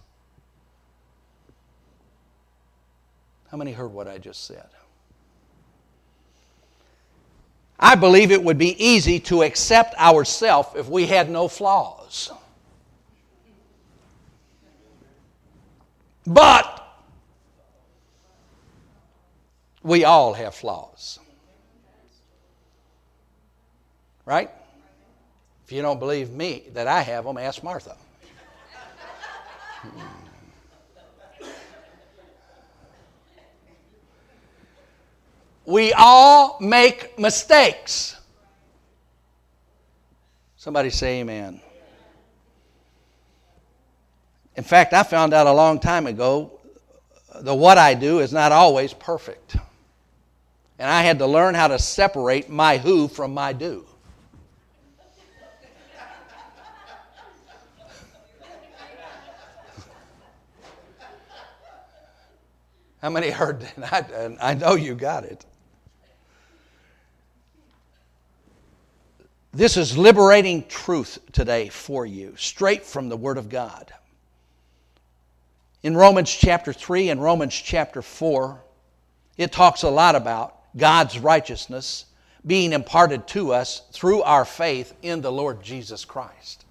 How 3.50 3.58
many 3.58 3.72
heard 3.72 3.92
what 3.92 4.08
I 4.08 4.20
just 4.20 4.46
said? 4.46 4.70
I 7.80 7.96
believe 7.96 8.32
it 8.32 8.44
would 8.44 8.58
be 8.58 8.82
easy 8.84 9.20
to 9.22 9.44
accept 9.44 9.96
ourselves 9.96 10.70
if 10.76 10.88
we 10.88 11.06
had 11.06 11.30
no 11.30 11.48
flaws. 11.48 12.32
But 16.26 16.84
we 19.82 20.06
all 20.06 20.34
have 20.34 20.56
flaws. 20.56 21.20
Right? 24.26 24.50
If 25.66 25.72
you 25.74 25.82
don't 25.82 26.00
believe 26.00 26.32
me 26.32 26.64
that 26.74 26.88
I 26.88 27.02
have 27.02 27.26
them, 27.26 27.38
ask 27.38 27.62
Martha. 27.62 27.98
We 35.66 35.94
all 35.94 36.58
make 36.60 37.18
mistakes. 37.18 38.18
Somebody 40.58 40.90
say 40.90 41.22
amen. 41.22 41.62
In 44.56 44.64
fact, 44.64 44.94
I 44.94 45.04
found 45.04 45.34
out 45.34 45.48
a 45.48 45.52
long 45.52 45.80
time 45.80 46.08
ago 46.08 46.60
the 47.42 47.54
what 47.56 47.78
I 47.78 47.94
do 47.94 48.20
is 48.20 48.32
not 48.32 48.52
always 48.52 48.94
perfect. 48.94 49.56
And 50.78 50.90
I 50.90 51.02
had 51.02 51.20
to 51.20 51.28
learn 51.28 51.56
how 51.56 51.68
to 51.68 51.80
separate 51.80 52.50
my 52.50 52.78
who 52.78 53.08
from 53.08 53.34
my 53.34 53.54
do. 53.54 53.86
How 63.02 63.10
many 63.10 63.30
heard 63.30 63.62
that? 63.62 64.38
I, 64.42 64.52
I 64.52 64.54
know 64.54 64.76
you 64.76 64.96
got 64.96 65.26
it. 65.26 65.46
This 69.56 69.78
is 69.78 69.96
liberating 69.96 70.66
truth 70.68 71.20
today 71.32 71.70
for 71.70 72.08
you, 72.08 72.34
straight 72.38 72.84
from 72.84 73.08
the 73.08 73.18
Word 73.18 73.38
of 73.38 73.50
God. 73.50 73.94
In 75.84 75.96
Romans 75.96 76.34
chapter 76.34 76.74
3 76.74 77.10
and 77.10 77.22
Romans 77.22 77.54
chapter 77.54 78.02
4, 78.02 78.60
it 79.38 79.52
talks 79.52 79.84
a 79.84 79.90
lot 79.90 80.16
about 80.16 80.58
God's 80.76 81.20
righteousness 81.20 82.06
being 82.48 82.74
imparted 82.74 83.28
to 83.28 83.54
us 83.54 83.84
through 83.92 84.24
our 84.24 84.44
faith 84.44 84.96
in 85.04 85.22
the 85.22 85.32
Lord 85.32 85.62
Jesus 85.62 86.04
Christ. 86.04 86.66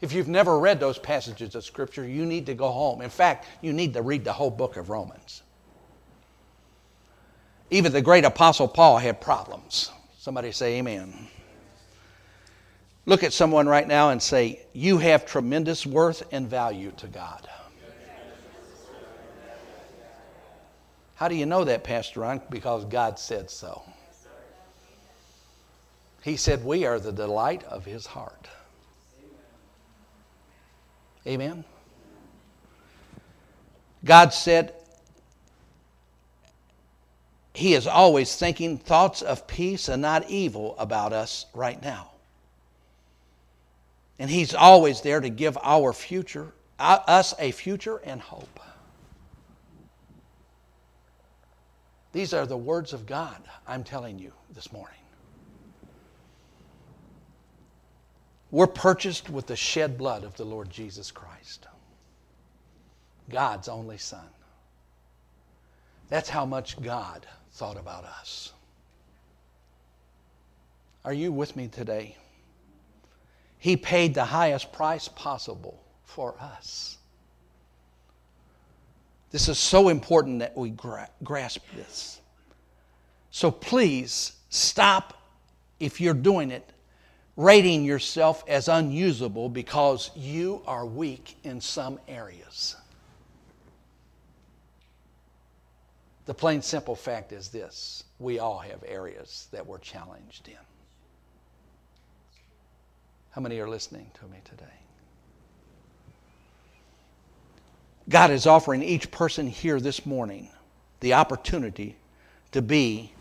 If 0.00 0.14
you've 0.14 0.28
never 0.28 0.58
read 0.58 0.80
those 0.80 0.98
passages 0.98 1.54
of 1.54 1.62
Scripture, 1.62 2.06
you 2.06 2.24
need 2.24 2.46
to 2.46 2.54
go 2.54 2.70
home. 2.70 3.02
In 3.02 3.10
fact, 3.10 3.46
you 3.60 3.74
need 3.74 3.92
to 3.92 4.00
read 4.00 4.24
the 4.24 4.32
whole 4.32 4.50
book 4.50 4.78
of 4.78 4.88
Romans. 4.88 5.42
Even 7.68 7.92
the 7.92 8.00
great 8.00 8.24
Apostle 8.24 8.66
Paul 8.66 8.96
had 8.96 9.20
problems. 9.20 9.90
Somebody 10.18 10.52
say, 10.52 10.78
Amen. 10.78 11.28
Look 13.10 13.24
at 13.24 13.32
someone 13.32 13.66
right 13.66 13.88
now 13.88 14.10
and 14.10 14.22
say, 14.22 14.60
You 14.72 14.98
have 14.98 15.26
tremendous 15.26 15.84
worth 15.84 16.22
and 16.30 16.48
value 16.48 16.92
to 16.98 17.08
God. 17.08 17.48
How 21.16 21.26
do 21.26 21.34
you 21.34 21.44
know 21.44 21.64
that, 21.64 21.82
Pastor 21.82 22.20
Ron? 22.20 22.40
Because 22.50 22.84
God 22.84 23.18
said 23.18 23.50
so. 23.50 23.82
He 26.22 26.36
said, 26.36 26.64
We 26.64 26.86
are 26.86 27.00
the 27.00 27.10
delight 27.10 27.64
of 27.64 27.84
His 27.84 28.06
heart. 28.06 28.46
Amen. 31.26 31.64
God 34.04 34.32
said, 34.32 34.72
He 37.54 37.74
is 37.74 37.88
always 37.88 38.36
thinking 38.36 38.78
thoughts 38.78 39.20
of 39.20 39.48
peace 39.48 39.88
and 39.88 40.00
not 40.00 40.30
evil 40.30 40.76
about 40.78 41.12
us 41.12 41.46
right 41.52 41.82
now. 41.82 42.09
And 44.20 44.28
He's 44.28 44.54
always 44.54 45.00
there 45.00 45.18
to 45.18 45.30
give 45.30 45.56
our 45.62 45.94
future, 45.94 46.52
uh, 46.78 46.98
us 47.06 47.34
a 47.38 47.52
future 47.52 47.96
and 48.04 48.20
hope. 48.20 48.60
These 52.12 52.34
are 52.34 52.44
the 52.44 52.56
words 52.56 52.92
of 52.92 53.06
God 53.06 53.38
I'm 53.66 53.82
telling 53.82 54.18
you 54.18 54.32
this 54.54 54.72
morning. 54.72 54.98
We're 58.50 58.66
purchased 58.66 59.30
with 59.30 59.46
the 59.46 59.56
shed 59.56 59.96
blood 59.96 60.24
of 60.24 60.36
the 60.36 60.44
Lord 60.44 60.68
Jesus 60.68 61.10
Christ, 61.10 61.66
God's 63.30 63.68
only 63.68 63.96
Son. 63.96 64.28
That's 66.10 66.28
how 66.28 66.44
much 66.44 66.82
God 66.82 67.26
thought 67.52 67.78
about 67.78 68.04
us. 68.04 68.52
Are 71.06 71.12
you 71.14 71.32
with 71.32 71.56
me 71.56 71.68
today? 71.68 72.16
He 73.60 73.76
paid 73.76 74.14
the 74.14 74.24
highest 74.24 74.72
price 74.72 75.06
possible 75.06 75.84
for 76.04 76.34
us. 76.40 76.96
This 79.30 79.48
is 79.48 79.58
so 79.58 79.90
important 79.90 80.40
that 80.40 80.56
we 80.56 80.70
gra- 80.70 81.10
grasp 81.22 81.60
this. 81.76 82.20
So 83.30 83.50
please 83.50 84.32
stop, 84.48 85.22
if 85.78 86.00
you're 86.00 86.14
doing 86.14 86.50
it, 86.50 86.68
rating 87.36 87.84
yourself 87.84 88.42
as 88.48 88.66
unusable 88.66 89.50
because 89.50 90.10
you 90.16 90.62
are 90.66 90.86
weak 90.86 91.36
in 91.44 91.60
some 91.60 92.00
areas. 92.08 92.76
The 96.24 96.34
plain 96.34 96.62
simple 96.62 96.96
fact 96.96 97.32
is 97.32 97.48
this 97.48 98.04
we 98.18 98.38
all 98.38 98.58
have 98.58 98.82
areas 98.86 99.48
that 99.52 99.66
we're 99.66 99.78
challenged 99.78 100.48
in. 100.48 100.69
How 103.30 103.40
many 103.40 103.58
are 103.60 103.68
listening 103.68 104.10
to 104.14 104.26
me 104.26 104.38
today? 104.44 104.64
God 108.08 108.30
is 108.32 108.46
offering 108.46 108.82
each 108.82 109.10
person 109.10 109.46
here 109.46 109.78
this 109.78 110.04
morning 110.04 110.48
the 110.98 111.14
opportunity 111.14 111.96
to 112.50 112.60
be 112.60 113.12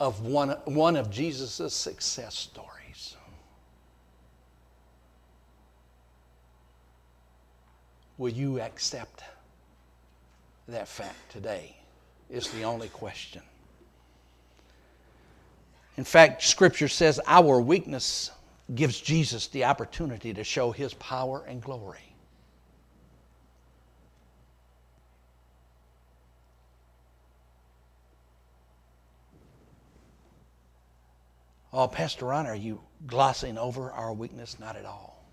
of 0.00 0.20
one, 0.20 0.50
one 0.64 0.96
of 0.96 1.10
Jesus' 1.10 1.74
success 1.74 2.36
stories. 2.36 3.16
Will 8.16 8.32
you 8.32 8.60
accept 8.60 9.24
that 10.68 10.86
fact 10.86 11.32
today? 11.32 11.76
Is 12.30 12.48
the 12.48 12.62
only 12.62 12.88
question. 12.88 13.42
In 15.96 16.04
fact, 16.04 16.42
Scripture 16.42 16.88
says 16.88 17.20
our 17.26 17.60
weakness 17.60 18.30
gives 18.74 19.00
Jesus 19.00 19.48
the 19.48 19.64
opportunity 19.64 20.32
to 20.34 20.44
show 20.44 20.70
his 20.70 20.94
power 20.94 21.44
and 21.46 21.62
glory. 21.62 22.12
Oh, 31.72 31.88
Pastor 31.88 32.26
Ron, 32.26 32.46
are 32.46 32.54
you 32.54 32.80
glossing 33.06 33.56
over 33.56 33.90
our 33.92 34.12
weakness? 34.12 34.58
Not 34.60 34.76
at 34.76 34.84
all. 34.84 35.24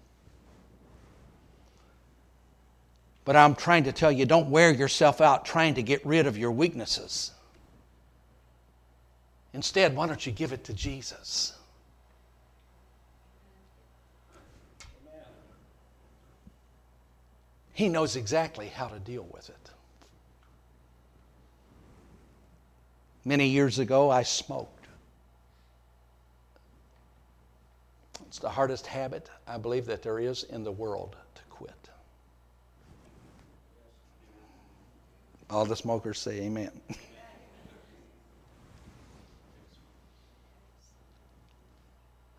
But 3.25 3.36
I'm 3.36 3.55
trying 3.55 3.84
to 3.84 3.91
tell 3.91 4.11
you 4.11 4.25
don't 4.25 4.49
wear 4.49 4.71
yourself 4.71 5.21
out 5.21 5.45
trying 5.45 5.75
to 5.75 5.84
get 5.84 6.05
rid 6.05 6.25
of 6.25 6.38
your 6.38 6.51
weaknesses. 6.51 7.32
Instead, 9.53 9.95
why 9.95 10.07
don't 10.07 10.25
you 10.25 10.32
give 10.32 10.53
it 10.53 10.63
to 10.65 10.73
Jesus? 10.73 11.59
He 17.80 17.88
knows 17.88 18.17
exactly 18.17 18.67
how 18.67 18.88
to 18.89 18.99
deal 18.99 19.25
with 19.32 19.47
it. 19.49 19.71
Many 23.23 23.47
years 23.47 23.80
ago, 23.80 24.09
I 24.09 24.23
smoked. 24.23 24.86
It's 28.27 28.39
the 28.39 28.49
hardest 28.49 28.86
habit 28.86 29.30
I 29.47 29.57
believe 29.57 29.86
that 29.86 30.03
there 30.03 30.19
is 30.19 30.43
in 30.43 30.65
the 30.65 30.73
world 30.73 31.15
to 31.36 31.41
quit. 31.49 31.89
All 35.49 35.63
the 35.63 35.77
smokers 35.77 36.19
say 36.19 36.41
amen. 36.41 36.71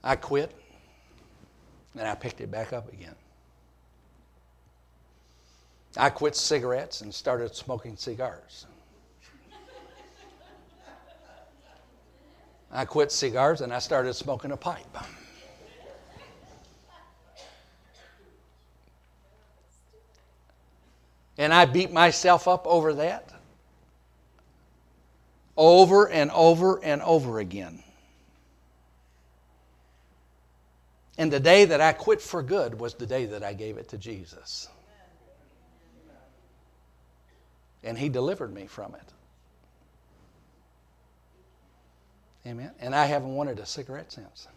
I 0.04 0.16
quit 0.16 0.54
and 1.98 2.06
I 2.06 2.14
picked 2.14 2.42
it 2.42 2.50
back 2.50 2.74
up 2.74 2.92
again. 2.92 3.14
I 5.96 6.10
quit 6.10 6.36
cigarettes 6.36 7.00
and 7.00 7.12
started 7.12 7.54
smoking 7.54 7.96
cigars. 7.96 8.66
I 12.72 12.84
quit 12.84 13.10
cigars 13.10 13.60
and 13.60 13.72
I 13.72 13.80
started 13.80 14.14
smoking 14.14 14.52
a 14.52 14.56
pipe. 14.56 14.96
And 21.36 21.52
I 21.54 21.64
beat 21.64 21.90
myself 21.90 22.46
up 22.46 22.66
over 22.66 22.94
that 22.94 23.30
over 25.60 26.08
and 26.08 26.30
over 26.30 26.82
and 26.82 27.02
over 27.02 27.38
again. 27.38 27.82
And 31.18 31.30
the 31.30 31.38
day 31.38 31.66
that 31.66 31.82
I 31.82 31.92
quit 31.92 32.22
for 32.22 32.42
good 32.42 32.80
was 32.80 32.94
the 32.94 33.04
day 33.04 33.26
that 33.26 33.42
I 33.42 33.52
gave 33.52 33.76
it 33.76 33.90
to 33.90 33.98
Jesus 33.98 34.68
and 37.82 37.98
He 37.98 38.08
delivered 38.08 38.52
me 38.52 38.66
from 38.66 38.94
it. 38.94 39.12
Amen. 42.46 42.70
And 42.80 42.94
I 42.94 43.06
haven't 43.06 43.34
wanted 43.34 43.58
a 43.58 43.66
cigarette 43.66 44.12
since. 44.12 44.48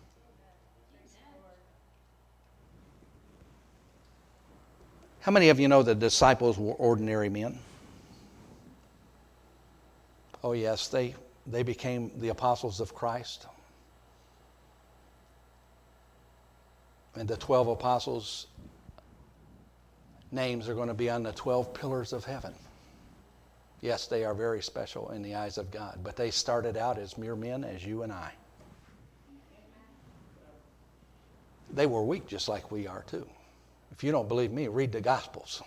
How 5.20 5.32
many 5.32 5.50
of 5.50 5.60
you 5.60 5.70
know 5.70 5.84
the 5.84 5.96
disciples 5.96 6.58
were 6.58 6.74
ordinary 6.74 7.30
men? 7.30 7.58
Oh, 10.44 10.52
yes, 10.52 10.90
they, 10.90 11.16
they 11.48 11.64
became 11.64 12.12
the 12.20 12.28
apostles 12.28 12.82
of 12.82 12.94
Christ. 12.94 13.48
And 17.16 17.26
the 17.26 17.38
12 17.38 17.70
apostles' 17.70 18.48
names 20.32 20.68
are 20.68 20.76
going 20.76 20.90
to 20.90 20.94
be 20.94 21.10
on 21.10 21.24
the 21.24 21.32
12 21.32 21.74
pillars 21.74 22.12
of 22.12 22.26
heaven. 22.26 22.54
Yes, 23.84 24.08
they 24.08 24.24
are 24.24 24.34
very 24.34 24.62
special 24.62 25.10
in 25.10 25.22
the 25.22 25.36
eyes 25.36 25.58
of 25.58 25.70
God, 25.70 26.00
but 26.06 26.16
they 26.16 26.32
started 26.32 26.78
out 26.78 26.98
as 26.98 27.18
mere 27.18 27.36
men, 27.36 27.66
as 27.66 27.86
you 27.86 28.04
and 28.04 28.14
I. 28.14 28.32
They 31.74 31.86
were 31.86 32.02
weak 32.02 32.26
just 32.26 32.48
like 32.48 32.72
we 32.72 32.88
are 32.88 33.04
too. 33.08 33.28
If 33.92 34.02
you 34.02 34.14
don't 34.14 34.30
believe 34.30 34.54
me, 34.54 34.70
read 34.70 34.94
the 34.94 35.02
Gospels. 35.02 35.62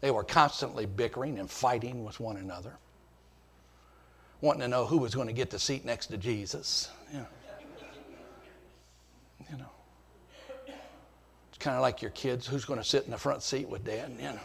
They 0.00 0.10
were 0.10 0.24
constantly 0.24 0.86
bickering 0.86 1.38
and 1.38 1.50
fighting 1.50 2.04
with 2.04 2.20
one 2.20 2.38
another, 2.38 2.72
wanting 4.40 4.62
to 4.62 4.68
know 4.68 4.86
who 4.86 4.96
was 4.96 5.14
going 5.14 5.26
to 5.26 5.34
get 5.34 5.50
the 5.50 5.58
seat 5.58 5.84
next 5.84 6.06
to 6.06 6.16
Jesus. 6.16 6.88
You 7.12 7.18
know, 7.18 7.26
you 9.50 9.58
know. 9.58 9.70
it's 11.50 11.58
kind 11.58 11.76
of 11.76 11.82
like 11.82 12.00
your 12.00 12.12
kids 12.12 12.46
who's 12.46 12.64
going 12.64 12.80
to 12.80 12.84
sit 12.84 13.04
in 13.04 13.10
the 13.10 13.18
front 13.18 13.42
seat 13.42 13.68
with 13.68 13.84
dad. 13.84 14.10
You 14.18 14.22
know. 14.22 14.40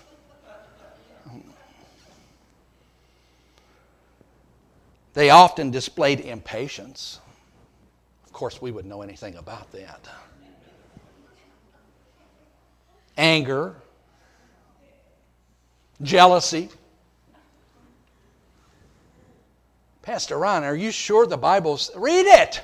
They 5.14 5.30
often 5.30 5.72
displayed 5.72 6.20
impatience. 6.20 7.20
Of 8.26 8.34
course, 8.34 8.62
we 8.62 8.72
wouldn't 8.72 8.90
know 8.90 9.02
anything 9.02 9.36
about 9.36 9.72
that. 9.72 10.08
Anger, 13.18 13.76
jealousy. 16.02 16.70
Pastor 20.02 20.38
Ron, 20.38 20.64
are 20.64 20.76
you 20.76 20.92
sure 20.92 21.28
the 21.28 21.38
Bible's. 21.38 21.92
Read 21.96 22.26
it! 22.26 22.62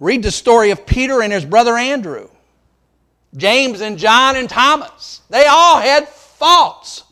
Read 0.00 0.22
the 0.22 0.30
story 0.30 0.70
of 0.70 0.86
Peter 0.86 1.22
and 1.22 1.32
his 1.32 1.44
brother 1.44 1.76
Andrew, 1.76 2.28
James 3.36 3.80
and 3.80 3.98
John 3.98 4.36
and 4.36 4.48
Thomas. 4.48 5.22
They 5.28 5.46
all 5.46 5.80
had 5.80 6.08
faults. 6.08 7.04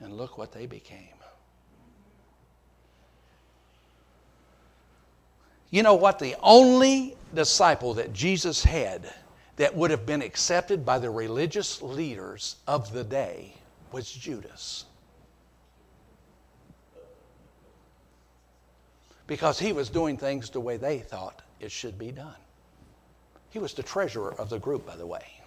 And 0.00 0.07
look 0.18 0.36
what 0.36 0.52
they 0.52 0.66
became. 0.66 1.14
You 5.70 5.82
know 5.82 5.94
what? 5.94 6.18
The 6.18 6.34
only 6.42 7.16
disciple 7.34 7.94
that 7.94 8.12
Jesus 8.12 8.64
had 8.64 9.12
that 9.56 9.74
would 9.74 9.90
have 9.90 10.04
been 10.04 10.22
accepted 10.22 10.84
by 10.84 10.98
the 10.98 11.10
religious 11.10 11.80
leaders 11.82 12.56
of 12.66 12.92
the 12.92 13.04
day 13.04 13.54
was 13.92 14.10
Judas. 14.10 14.84
because 19.28 19.58
he 19.58 19.72
was 19.72 19.90
doing 19.90 20.16
things 20.16 20.50
the 20.50 20.58
way 20.58 20.76
they 20.76 20.98
thought 20.98 21.42
it 21.60 21.70
should 21.70 21.96
be 21.96 22.10
done. 22.10 22.34
He 23.50 23.60
was 23.60 23.74
the 23.74 23.82
treasurer 23.84 24.34
of 24.34 24.50
the 24.50 24.58
group, 24.58 24.84
by 24.84 24.96
the 24.96 25.06
way. 25.06 25.37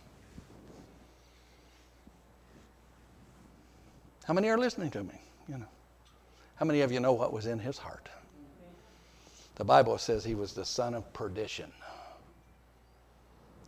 How 4.26 4.34
many 4.34 4.50
are 4.50 4.58
listening 4.58 4.92
to 4.92 5.04
me? 5.04 5.20
You 5.48 5.58
know. 5.58 5.68
How 6.56 6.66
many 6.66 6.82
of 6.82 6.92
you 6.92 7.00
know 7.00 7.14
what 7.14 7.34
was 7.34 7.48
in 7.48 7.60
his 7.60 7.78
heart? 7.78 8.08
The 9.56 9.64
Bible 9.64 9.98
says 9.98 10.24
he 10.24 10.36
was 10.36 10.54
the 10.54 10.66
son 10.66 10.94
of 10.94 11.12
perdition. 11.14 11.72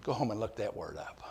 Go 0.04 0.14
home 0.14 0.32
and 0.32 0.40
look 0.40 0.58
that 0.58 0.76
word 0.76 0.98
up. 0.98 1.22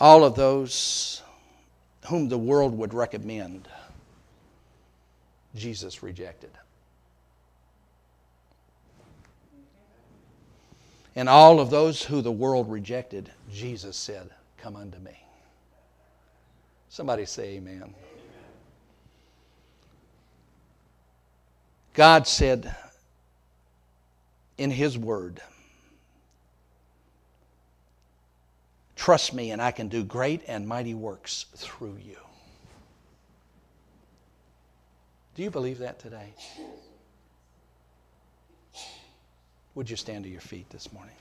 All 0.00 0.24
of 0.24 0.34
those 0.34 1.22
whom 2.06 2.28
the 2.28 2.36
world 2.36 2.76
would 2.76 2.92
recommend, 2.92 3.68
Jesus 5.54 6.02
rejected. 6.02 6.50
And 11.16 11.28
all 11.28 11.60
of 11.60 11.70
those 11.70 12.02
who 12.02 12.22
the 12.22 12.32
world 12.32 12.70
rejected, 12.70 13.30
Jesus 13.52 13.96
said, 13.96 14.30
Come 14.58 14.76
unto 14.76 14.98
me. 14.98 15.16
Somebody 16.88 17.24
say 17.24 17.56
amen. 17.56 17.94
God 21.92 22.26
said 22.26 22.74
in 24.58 24.70
His 24.70 24.98
Word, 24.98 25.40
Trust 28.96 29.34
me, 29.34 29.50
and 29.50 29.60
I 29.60 29.70
can 29.70 29.88
do 29.88 30.02
great 30.02 30.42
and 30.48 30.66
mighty 30.66 30.94
works 30.94 31.46
through 31.56 31.98
you. 32.04 32.16
Do 35.34 35.42
you 35.42 35.50
believe 35.50 35.78
that 35.78 35.98
today? 35.98 36.32
Would 39.74 39.90
you 39.90 39.96
stand 39.96 40.24
to 40.24 40.30
your 40.30 40.40
feet 40.40 40.70
this 40.70 40.92
morning? 40.92 41.14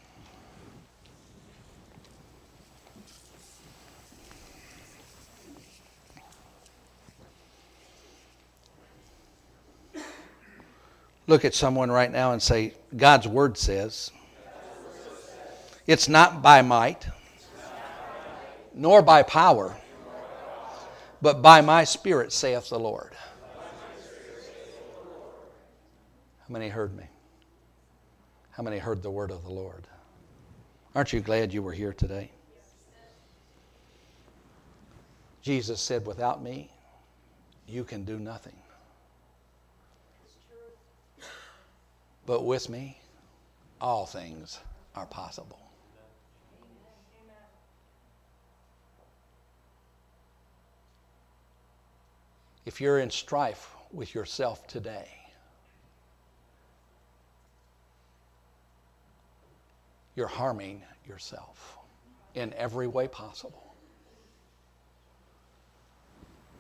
Look 11.26 11.46
at 11.46 11.56
someone 11.56 11.90
right 11.90 12.12
now 12.12 12.34
and 12.34 12.42
say, 12.42 12.74
God's 12.96 13.28
word 13.28 13.58
says, 13.58 14.12
it's 15.88 16.08
not 16.08 16.42
by 16.42 16.62
might, 16.62 17.08
nor 18.74 19.02
by 19.02 19.24
power, 19.24 19.76
but 21.22 21.42
by 21.42 21.62
my 21.62 21.86
spirit, 21.86 22.32
saith 22.32 22.70
the 22.70 22.80
Lord. 22.80 23.14
How 26.42 26.50
many 26.50 26.70
heard 26.70 26.96
me? 26.96 27.06
How 28.64 28.70
many 28.70 28.80
heard 28.80 29.04
the 29.04 29.12
word 29.12 29.30
of 29.30 29.44
the 29.44 29.52
Lord? 29.52 29.90
Aren't 30.96 31.12
you 31.12 31.20
glad 31.20 31.54
you 31.54 31.62
were 31.62 31.74
here 31.74 31.92
today? 31.92 32.32
Jesus 35.42 35.82
said, 35.82 36.08
Without 36.08 36.42
me, 36.42 36.70
you 37.68 37.84
can 37.84 38.06
do 38.06 38.18
nothing. 38.18 38.56
But 42.26 42.46
with 42.46 42.70
me, 42.70 42.98
all 43.82 44.06
things 44.06 44.60
are 44.96 45.08
possible. 45.08 45.60
If 52.66 52.80
you're 52.80 53.00
in 53.00 53.10
strife 53.10 53.76
with 53.92 54.16
yourself 54.16 54.66
today, 54.68 55.23
you're 60.16 60.28
harming 60.28 60.84
yourself 61.08 61.78
in 62.36 62.54
every 62.54 62.88
way 62.88 63.08
possible. 63.08 63.76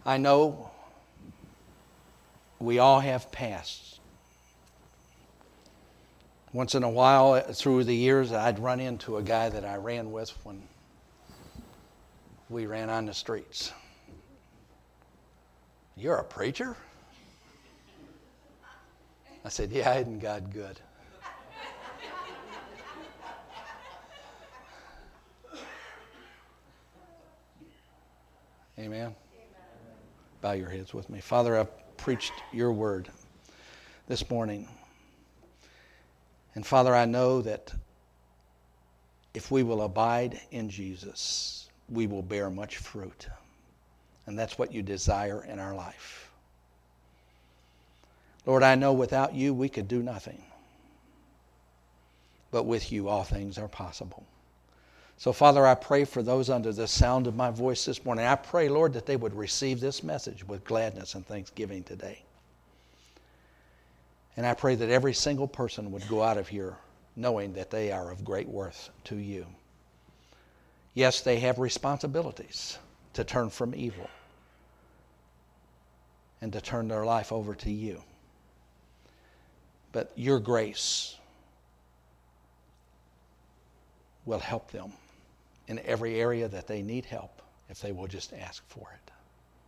I 0.05 0.17
know 0.17 0.71
we 2.59 2.79
all 2.79 2.99
have 2.99 3.31
pasts. 3.31 3.99
Once 6.51 6.75
in 6.75 6.83
a 6.83 6.89
while, 6.89 7.39
through 7.39 7.83
the 7.83 7.95
years, 7.95 8.31
I'd 8.31 8.59
run 8.59 8.79
into 8.79 9.17
a 9.17 9.23
guy 9.23 9.49
that 9.49 9.65
I 9.65 9.77
ran 9.77 10.11
with 10.11 10.29
when 10.43 10.61
we 12.49 12.67
ran 12.67 12.89
on 12.89 13.05
the 13.05 13.13
streets. 13.13 13.71
You're 15.95 16.17
a 16.17 16.23
preacher? 16.23 16.75
I 19.45 19.49
said, 19.49 19.71
Yeah, 19.71 19.93
isn't 19.95 20.19
God 20.19 20.53
good? 20.53 20.79
Amen. 28.83 28.99
Amen. 28.99 29.15
Bow 30.41 30.51
your 30.51 30.69
heads 30.69 30.93
with 30.93 31.09
me. 31.09 31.21
Father, 31.21 31.57
I've 31.57 31.95
preached 31.95 32.33
your 32.51 32.73
word 32.73 33.07
this 34.09 34.29
morning. 34.29 34.67
And 36.53 36.67
Father, 36.67 36.93
I 36.93 37.05
know 37.05 37.41
that 37.43 37.73
if 39.33 39.49
we 39.49 39.63
will 39.63 39.83
abide 39.83 40.41
in 40.51 40.69
Jesus, 40.69 41.69
we 41.87 42.07
will 42.07 42.21
bear 42.21 42.49
much 42.49 42.75
fruit. 42.75 43.29
And 44.25 44.37
that's 44.37 44.57
what 44.57 44.73
you 44.73 44.81
desire 44.81 45.45
in 45.45 45.59
our 45.59 45.73
life. 45.73 46.29
Lord, 48.45 48.63
I 48.63 48.75
know 48.75 48.91
without 48.91 49.33
you 49.33 49.53
we 49.53 49.69
could 49.69 49.87
do 49.87 50.03
nothing. 50.03 50.43
But 52.51 52.63
with 52.63 52.91
you, 52.91 53.07
all 53.07 53.23
things 53.23 53.57
are 53.57 53.69
possible. 53.69 54.25
So, 55.17 55.31
Father, 55.31 55.65
I 55.65 55.75
pray 55.75 56.05
for 56.05 56.21
those 56.21 56.49
under 56.49 56.73
the 56.73 56.87
sound 56.87 57.27
of 57.27 57.35
my 57.35 57.49
voice 57.49 57.85
this 57.85 58.03
morning. 58.03 58.25
I 58.25 58.35
pray, 58.35 58.67
Lord, 58.67 58.93
that 58.93 59.05
they 59.05 59.15
would 59.15 59.33
receive 59.33 59.79
this 59.79 60.03
message 60.03 60.45
with 60.45 60.65
gladness 60.65 61.15
and 61.15 61.25
thanksgiving 61.25 61.83
today. 61.83 62.23
And 64.35 64.45
I 64.45 64.53
pray 64.53 64.75
that 64.75 64.89
every 64.89 65.13
single 65.13 65.47
person 65.47 65.91
would 65.91 66.07
go 66.07 66.23
out 66.23 66.37
of 66.37 66.47
here 66.47 66.75
knowing 67.15 67.53
that 67.53 67.69
they 67.69 67.91
are 67.91 68.11
of 68.11 68.25
great 68.25 68.47
worth 68.47 68.89
to 69.05 69.15
you. 69.15 69.45
Yes, 70.95 71.21
they 71.21 71.39
have 71.39 71.59
responsibilities 71.59 72.79
to 73.13 73.23
turn 73.23 73.49
from 73.49 73.75
evil 73.75 74.09
and 76.41 76.51
to 76.53 76.59
turn 76.59 76.87
their 76.87 77.05
life 77.05 77.31
over 77.31 77.55
to 77.55 77.71
you. 77.71 78.01
But 79.91 80.11
your 80.15 80.39
grace 80.39 81.15
will 84.25 84.39
help 84.39 84.71
them 84.71 84.91
in 85.67 85.79
every 85.79 86.19
area 86.19 86.47
that 86.47 86.67
they 86.67 86.81
need 86.81 87.05
help 87.05 87.41
if 87.69 87.81
they 87.81 87.91
will 87.91 88.07
just 88.07 88.33
ask 88.33 88.63
for 88.67 88.87
it. 88.93 89.11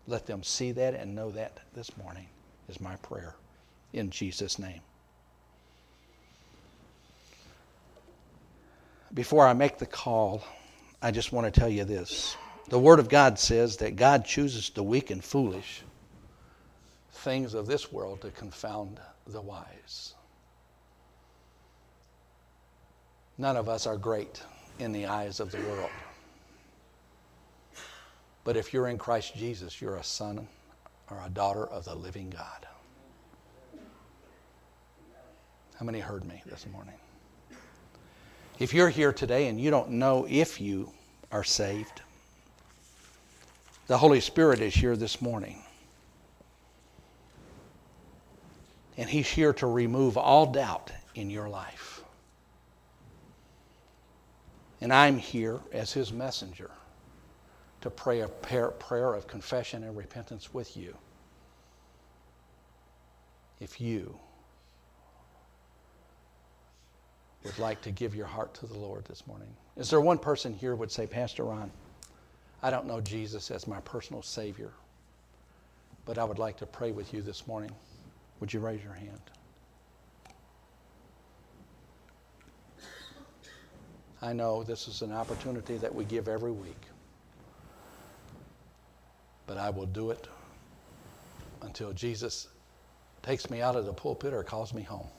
Let 0.07 0.25
them 0.25 0.43
see 0.43 0.71
that 0.73 0.93
and 0.93 1.15
know 1.15 1.31
that 1.31 1.59
this 1.73 1.95
morning 1.97 2.27
is 2.69 2.79
my 2.79 2.95
prayer 2.97 3.35
in 3.93 4.09
Jesus' 4.09 4.59
name. 4.59 4.81
Before 9.13 9.47
I 9.47 9.53
make 9.53 9.77
the 9.77 9.85
call, 9.85 10.43
I 11.01 11.11
just 11.11 11.31
want 11.31 11.51
to 11.51 11.59
tell 11.59 11.69
you 11.69 11.85
this. 11.85 12.35
The 12.69 12.79
Word 12.79 12.99
of 12.99 13.09
God 13.09 13.39
says 13.39 13.77
that 13.77 13.95
God 13.95 14.25
chooses 14.25 14.69
the 14.69 14.83
weak 14.83 15.09
and 15.09 15.23
foolish 15.23 15.83
things 17.11 17.53
of 17.53 17.65
this 17.65 17.91
world 17.91 18.21
to 18.21 18.31
confound 18.31 18.99
the 19.27 19.41
wise. 19.41 20.13
None 23.37 23.57
of 23.57 23.67
us 23.69 23.87
are 23.87 23.97
great 23.97 24.41
in 24.79 24.91
the 24.91 25.05
eyes 25.05 25.39
of 25.39 25.51
the 25.51 25.59
world. 25.59 25.89
But 28.43 28.57
if 28.57 28.73
you're 28.73 28.87
in 28.87 28.97
Christ 28.97 29.35
Jesus, 29.35 29.81
you're 29.81 29.95
a 29.95 30.03
son 30.03 30.47
or 31.09 31.21
a 31.25 31.29
daughter 31.29 31.65
of 31.65 31.85
the 31.85 31.95
living 31.95 32.29
God. 32.29 32.67
How 35.75 35.85
many 35.85 35.99
heard 35.99 36.25
me 36.25 36.41
this 36.45 36.65
morning? 36.71 36.93
If 38.59 38.73
you're 38.73 38.89
here 38.89 39.11
today 39.11 39.47
and 39.47 39.59
you 39.59 39.69
don't 39.69 39.91
know 39.91 40.25
if 40.29 40.61
you 40.61 40.91
are 41.31 41.43
saved, 41.43 42.01
the 43.87 43.97
Holy 43.97 44.21
Spirit 44.21 44.61
is 44.61 44.73
here 44.73 44.95
this 44.95 45.21
morning. 45.21 45.61
And 48.97 49.09
He's 49.09 49.27
here 49.27 49.53
to 49.53 49.67
remove 49.67 50.17
all 50.17 50.45
doubt 50.45 50.91
in 51.15 51.29
your 51.29 51.49
life. 51.49 51.94
And 54.81 54.93
I'm 54.93 55.17
here 55.17 55.59
as 55.71 55.93
his 55.93 56.11
messenger 56.11 56.71
to 57.81 57.89
pray 57.89 58.21
a 58.21 58.27
prayer 58.27 59.13
of 59.13 59.27
confession 59.27 59.83
and 59.83 59.95
repentance 59.95 60.53
with 60.53 60.75
you. 60.75 60.95
If 63.59 63.79
you 63.79 64.17
would 67.45 67.57
like 67.59 67.81
to 67.83 67.91
give 67.91 68.15
your 68.15 68.25
heart 68.25 68.53
to 68.55 68.65
the 68.65 68.77
Lord 68.77 69.05
this 69.05 69.25
morning. 69.27 69.47
Is 69.77 69.89
there 69.89 70.01
one 70.01 70.17
person 70.17 70.53
here 70.53 70.75
would 70.75 70.91
say, 70.91 71.05
Pastor 71.05 71.43
Ron, 71.43 71.71
I 72.63 72.71
don't 72.71 72.87
know 72.87 72.99
Jesus 72.99 73.51
as 73.51 73.67
my 73.67 73.79
personal 73.81 74.23
Savior, 74.23 74.71
but 76.05 76.17
I 76.17 76.23
would 76.23 76.39
like 76.39 76.57
to 76.57 76.65
pray 76.65 76.91
with 76.91 77.13
you 77.13 77.21
this 77.21 77.45
morning. 77.45 77.71
Would 78.39 78.51
you 78.51 78.59
raise 78.59 78.83
your 78.83 78.93
hand? 78.93 79.21
I 84.25 84.33
know 84.33 84.63
this 84.63 84.87
is 84.87 85.03
an 85.03 85.11
opportunity 85.11 85.77
that 85.77 85.93
we 85.93 86.03
give 86.03 86.27
every 86.27 86.51
week, 86.51 86.87
but 89.45 89.57
I 89.57 89.69
will 89.69 89.85
do 89.85 90.09
it 90.09 90.27
until 91.61 91.93
Jesus 91.93 92.47
takes 93.21 93.51
me 93.51 93.61
out 93.61 93.75
of 93.75 93.85
the 93.85 93.93
pulpit 93.93 94.33
or 94.33 94.43
calls 94.43 94.73
me 94.73 94.81
home. 94.81 95.11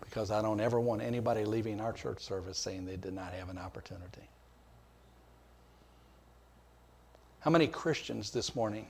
Because 0.00 0.32
I 0.32 0.42
don't 0.42 0.60
ever 0.60 0.80
want 0.80 1.00
anybody 1.02 1.44
leaving 1.44 1.80
our 1.80 1.92
church 1.92 2.20
service 2.22 2.58
saying 2.58 2.86
they 2.86 2.96
did 2.96 3.14
not 3.14 3.32
have 3.34 3.50
an 3.50 3.58
opportunity. 3.58 4.28
How 7.40 7.52
many 7.52 7.68
Christians 7.68 8.32
this 8.32 8.56
morning 8.56 8.88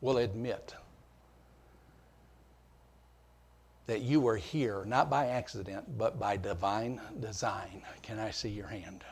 will 0.00 0.18
admit 0.18 0.74
that 3.88 4.02
you 4.02 4.20
were 4.20 4.36
here 4.36 4.84
not 4.84 5.08
by 5.08 5.28
accident, 5.28 5.98
but 5.98 6.20
by 6.20 6.36
divine 6.36 7.00
design? 7.20 7.82
Can 8.02 8.18
I 8.18 8.30
see 8.30 8.50
your 8.50 8.66
hand? 8.66 9.02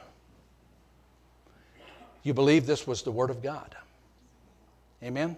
You 2.23 2.35
believe 2.35 2.67
this 2.67 2.87
was 2.87 3.03
the 3.03 3.11
Word 3.11 3.31
of 3.31 3.43
God. 3.43 3.75
Amen? 5.03 5.37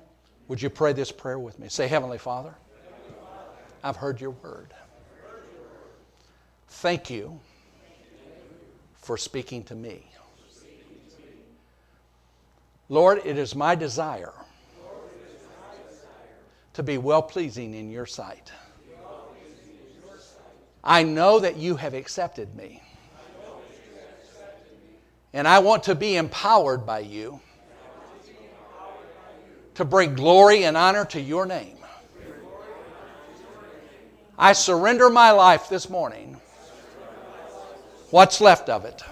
Would 0.48 0.60
you 0.60 0.68
pray 0.68 0.92
this 0.92 1.12
prayer 1.12 1.38
with 1.38 1.56
me? 1.60 1.68
Say, 1.68 1.86
Heavenly 1.86 2.18
Father, 2.18 2.52
I've 3.84 3.94
heard 3.94 4.20
your 4.20 4.30
word. 4.30 4.74
Thank 6.66 7.08
you 7.08 7.38
for 8.96 9.16
speaking 9.16 9.62
to 9.64 9.76
me. 9.76 10.04
Lord, 12.88 13.20
it 13.24 13.38
is 13.38 13.54
my 13.54 13.76
desire 13.76 14.32
to 16.72 16.82
be 16.82 16.98
well 16.98 17.22
pleasing 17.22 17.74
in 17.74 17.88
your 17.88 18.06
sight. 18.06 18.50
I 20.82 21.02
know 21.02 21.40
that 21.40 21.56
you 21.56 21.76
have 21.76 21.94
accepted 21.94 22.54
me. 22.54 22.82
And 25.32 25.46
I 25.46 25.58
want 25.58 25.82
to 25.84 25.94
be 25.94 26.16
empowered 26.16 26.86
by 26.86 27.00
you 27.00 27.40
to 29.74 29.84
bring 29.84 30.14
glory 30.14 30.64
and 30.64 30.76
honor 30.76 31.04
to 31.06 31.20
your 31.20 31.46
name. 31.46 31.76
I 34.38 34.52
surrender 34.52 35.10
my 35.10 35.32
life 35.32 35.68
this 35.68 35.90
morning, 35.90 36.40
what's 38.10 38.40
left 38.40 38.68
of 38.68 38.84
it, 38.84 39.02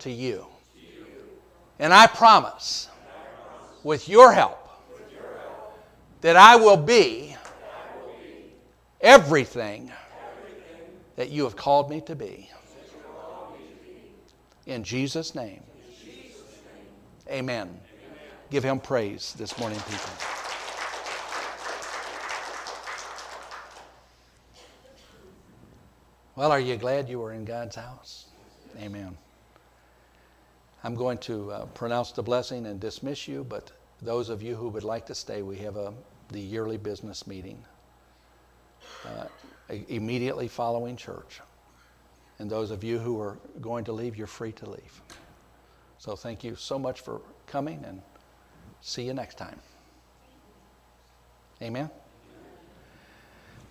to 0.00 0.10
you. 0.10 0.46
And 1.78 1.94
I 1.94 2.08
promise, 2.08 2.88
with 3.84 4.08
your 4.08 4.32
help, 4.32 4.58
that 6.20 6.36
I 6.36 6.56
will 6.56 6.76
be 6.76 7.36
everything 9.00 9.92
that 11.18 11.30
you 11.30 11.42
have 11.42 11.56
called 11.56 11.90
me 11.90 12.00
to 12.00 12.14
be. 12.14 12.48
In 14.66 14.84
Jesus' 14.84 15.34
name. 15.34 15.64
Amen. 17.28 17.80
Give 18.50 18.62
him 18.62 18.78
praise 18.78 19.34
this 19.36 19.58
morning, 19.58 19.80
people. 19.80 20.12
Well, 26.36 26.52
are 26.52 26.60
you 26.60 26.76
glad 26.76 27.08
you 27.08 27.18
were 27.18 27.32
in 27.32 27.44
God's 27.44 27.74
house? 27.74 28.26
Amen. 28.78 29.18
I'm 30.84 30.94
going 30.94 31.18
to 31.18 31.50
uh, 31.50 31.66
pronounce 31.66 32.12
the 32.12 32.22
blessing 32.22 32.64
and 32.66 32.78
dismiss 32.78 33.26
you, 33.26 33.42
but 33.42 33.72
those 34.00 34.28
of 34.28 34.40
you 34.40 34.54
who 34.54 34.68
would 34.68 34.84
like 34.84 35.04
to 35.06 35.16
stay, 35.16 35.42
we 35.42 35.56
have 35.56 35.74
a, 35.74 35.92
the 36.28 36.38
yearly 36.38 36.76
business 36.76 37.26
meeting 37.26 37.64
uh, 39.04 39.24
immediately 39.68 40.48
following 40.48 40.96
church. 40.96 41.40
And 42.38 42.50
those 42.50 42.70
of 42.70 42.84
you 42.84 42.98
who 42.98 43.20
are 43.20 43.38
going 43.60 43.84
to 43.84 43.92
leave, 43.92 44.16
you're 44.16 44.26
free 44.26 44.52
to 44.52 44.70
leave. 44.70 45.02
So 45.98 46.14
thank 46.14 46.44
you 46.44 46.54
so 46.54 46.78
much 46.78 47.00
for 47.00 47.20
coming 47.46 47.84
and 47.84 48.00
see 48.80 49.02
you 49.02 49.14
next 49.14 49.36
time. 49.36 49.58
Amen. 51.60 51.90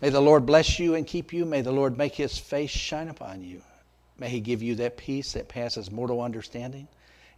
May 0.01 0.09
the 0.09 0.21
Lord 0.21 0.45
bless 0.45 0.77
you 0.77 0.95
and 0.95 1.07
keep 1.07 1.33
you. 1.33 1.45
May 1.45 1.61
the 1.61 1.71
Lord 1.71 1.97
make 1.97 2.13
his 2.13 2.37
face 2.37 2.69
shine 2.69 3.07
upon 3.07 3.43
you. 3.43 3.61
May 4.19 4.29
he 4.29 4.39
give 4.41 4.61
you 4.61 4.75
that 4.75 4.97
peace 4.97 5.33
that 5.33 5.47
passes 5.47 5.89
mortal 5.89 6.21
understanding. 6.21 6.87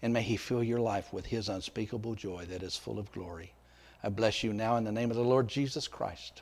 And 0.01 0.13
may 0.13 0.21
he 0.21 0.37
fill 0.37 0.63
your 0.63 0.79
life 0.79 1.13
with 1.13 1.25
his 1.25 1.49
unspeakable 1.49 2.15
joy 2.15 2.45
that 2.45 2.63
is 2.63 2.75
full 2.75 2.99
of 2.99 3.11
glory. 3.11 3.53
I 4.01 4.09
bless 4.09 4.43
you 4.43 4.53
now 4.53 4.77
in 4.77 4.85
the 4.85 4.91
name 4.91 5.11
of 5.11 5.17
the 5.17 5.23
Lord 5.23 5.47
Jesus 5.47 5.87
Christ. 5.87 6.41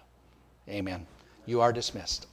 Amen. 0.70 1.08
You 1.48 1.62
are 1.62 1.72
dismissed. 1.72 2.28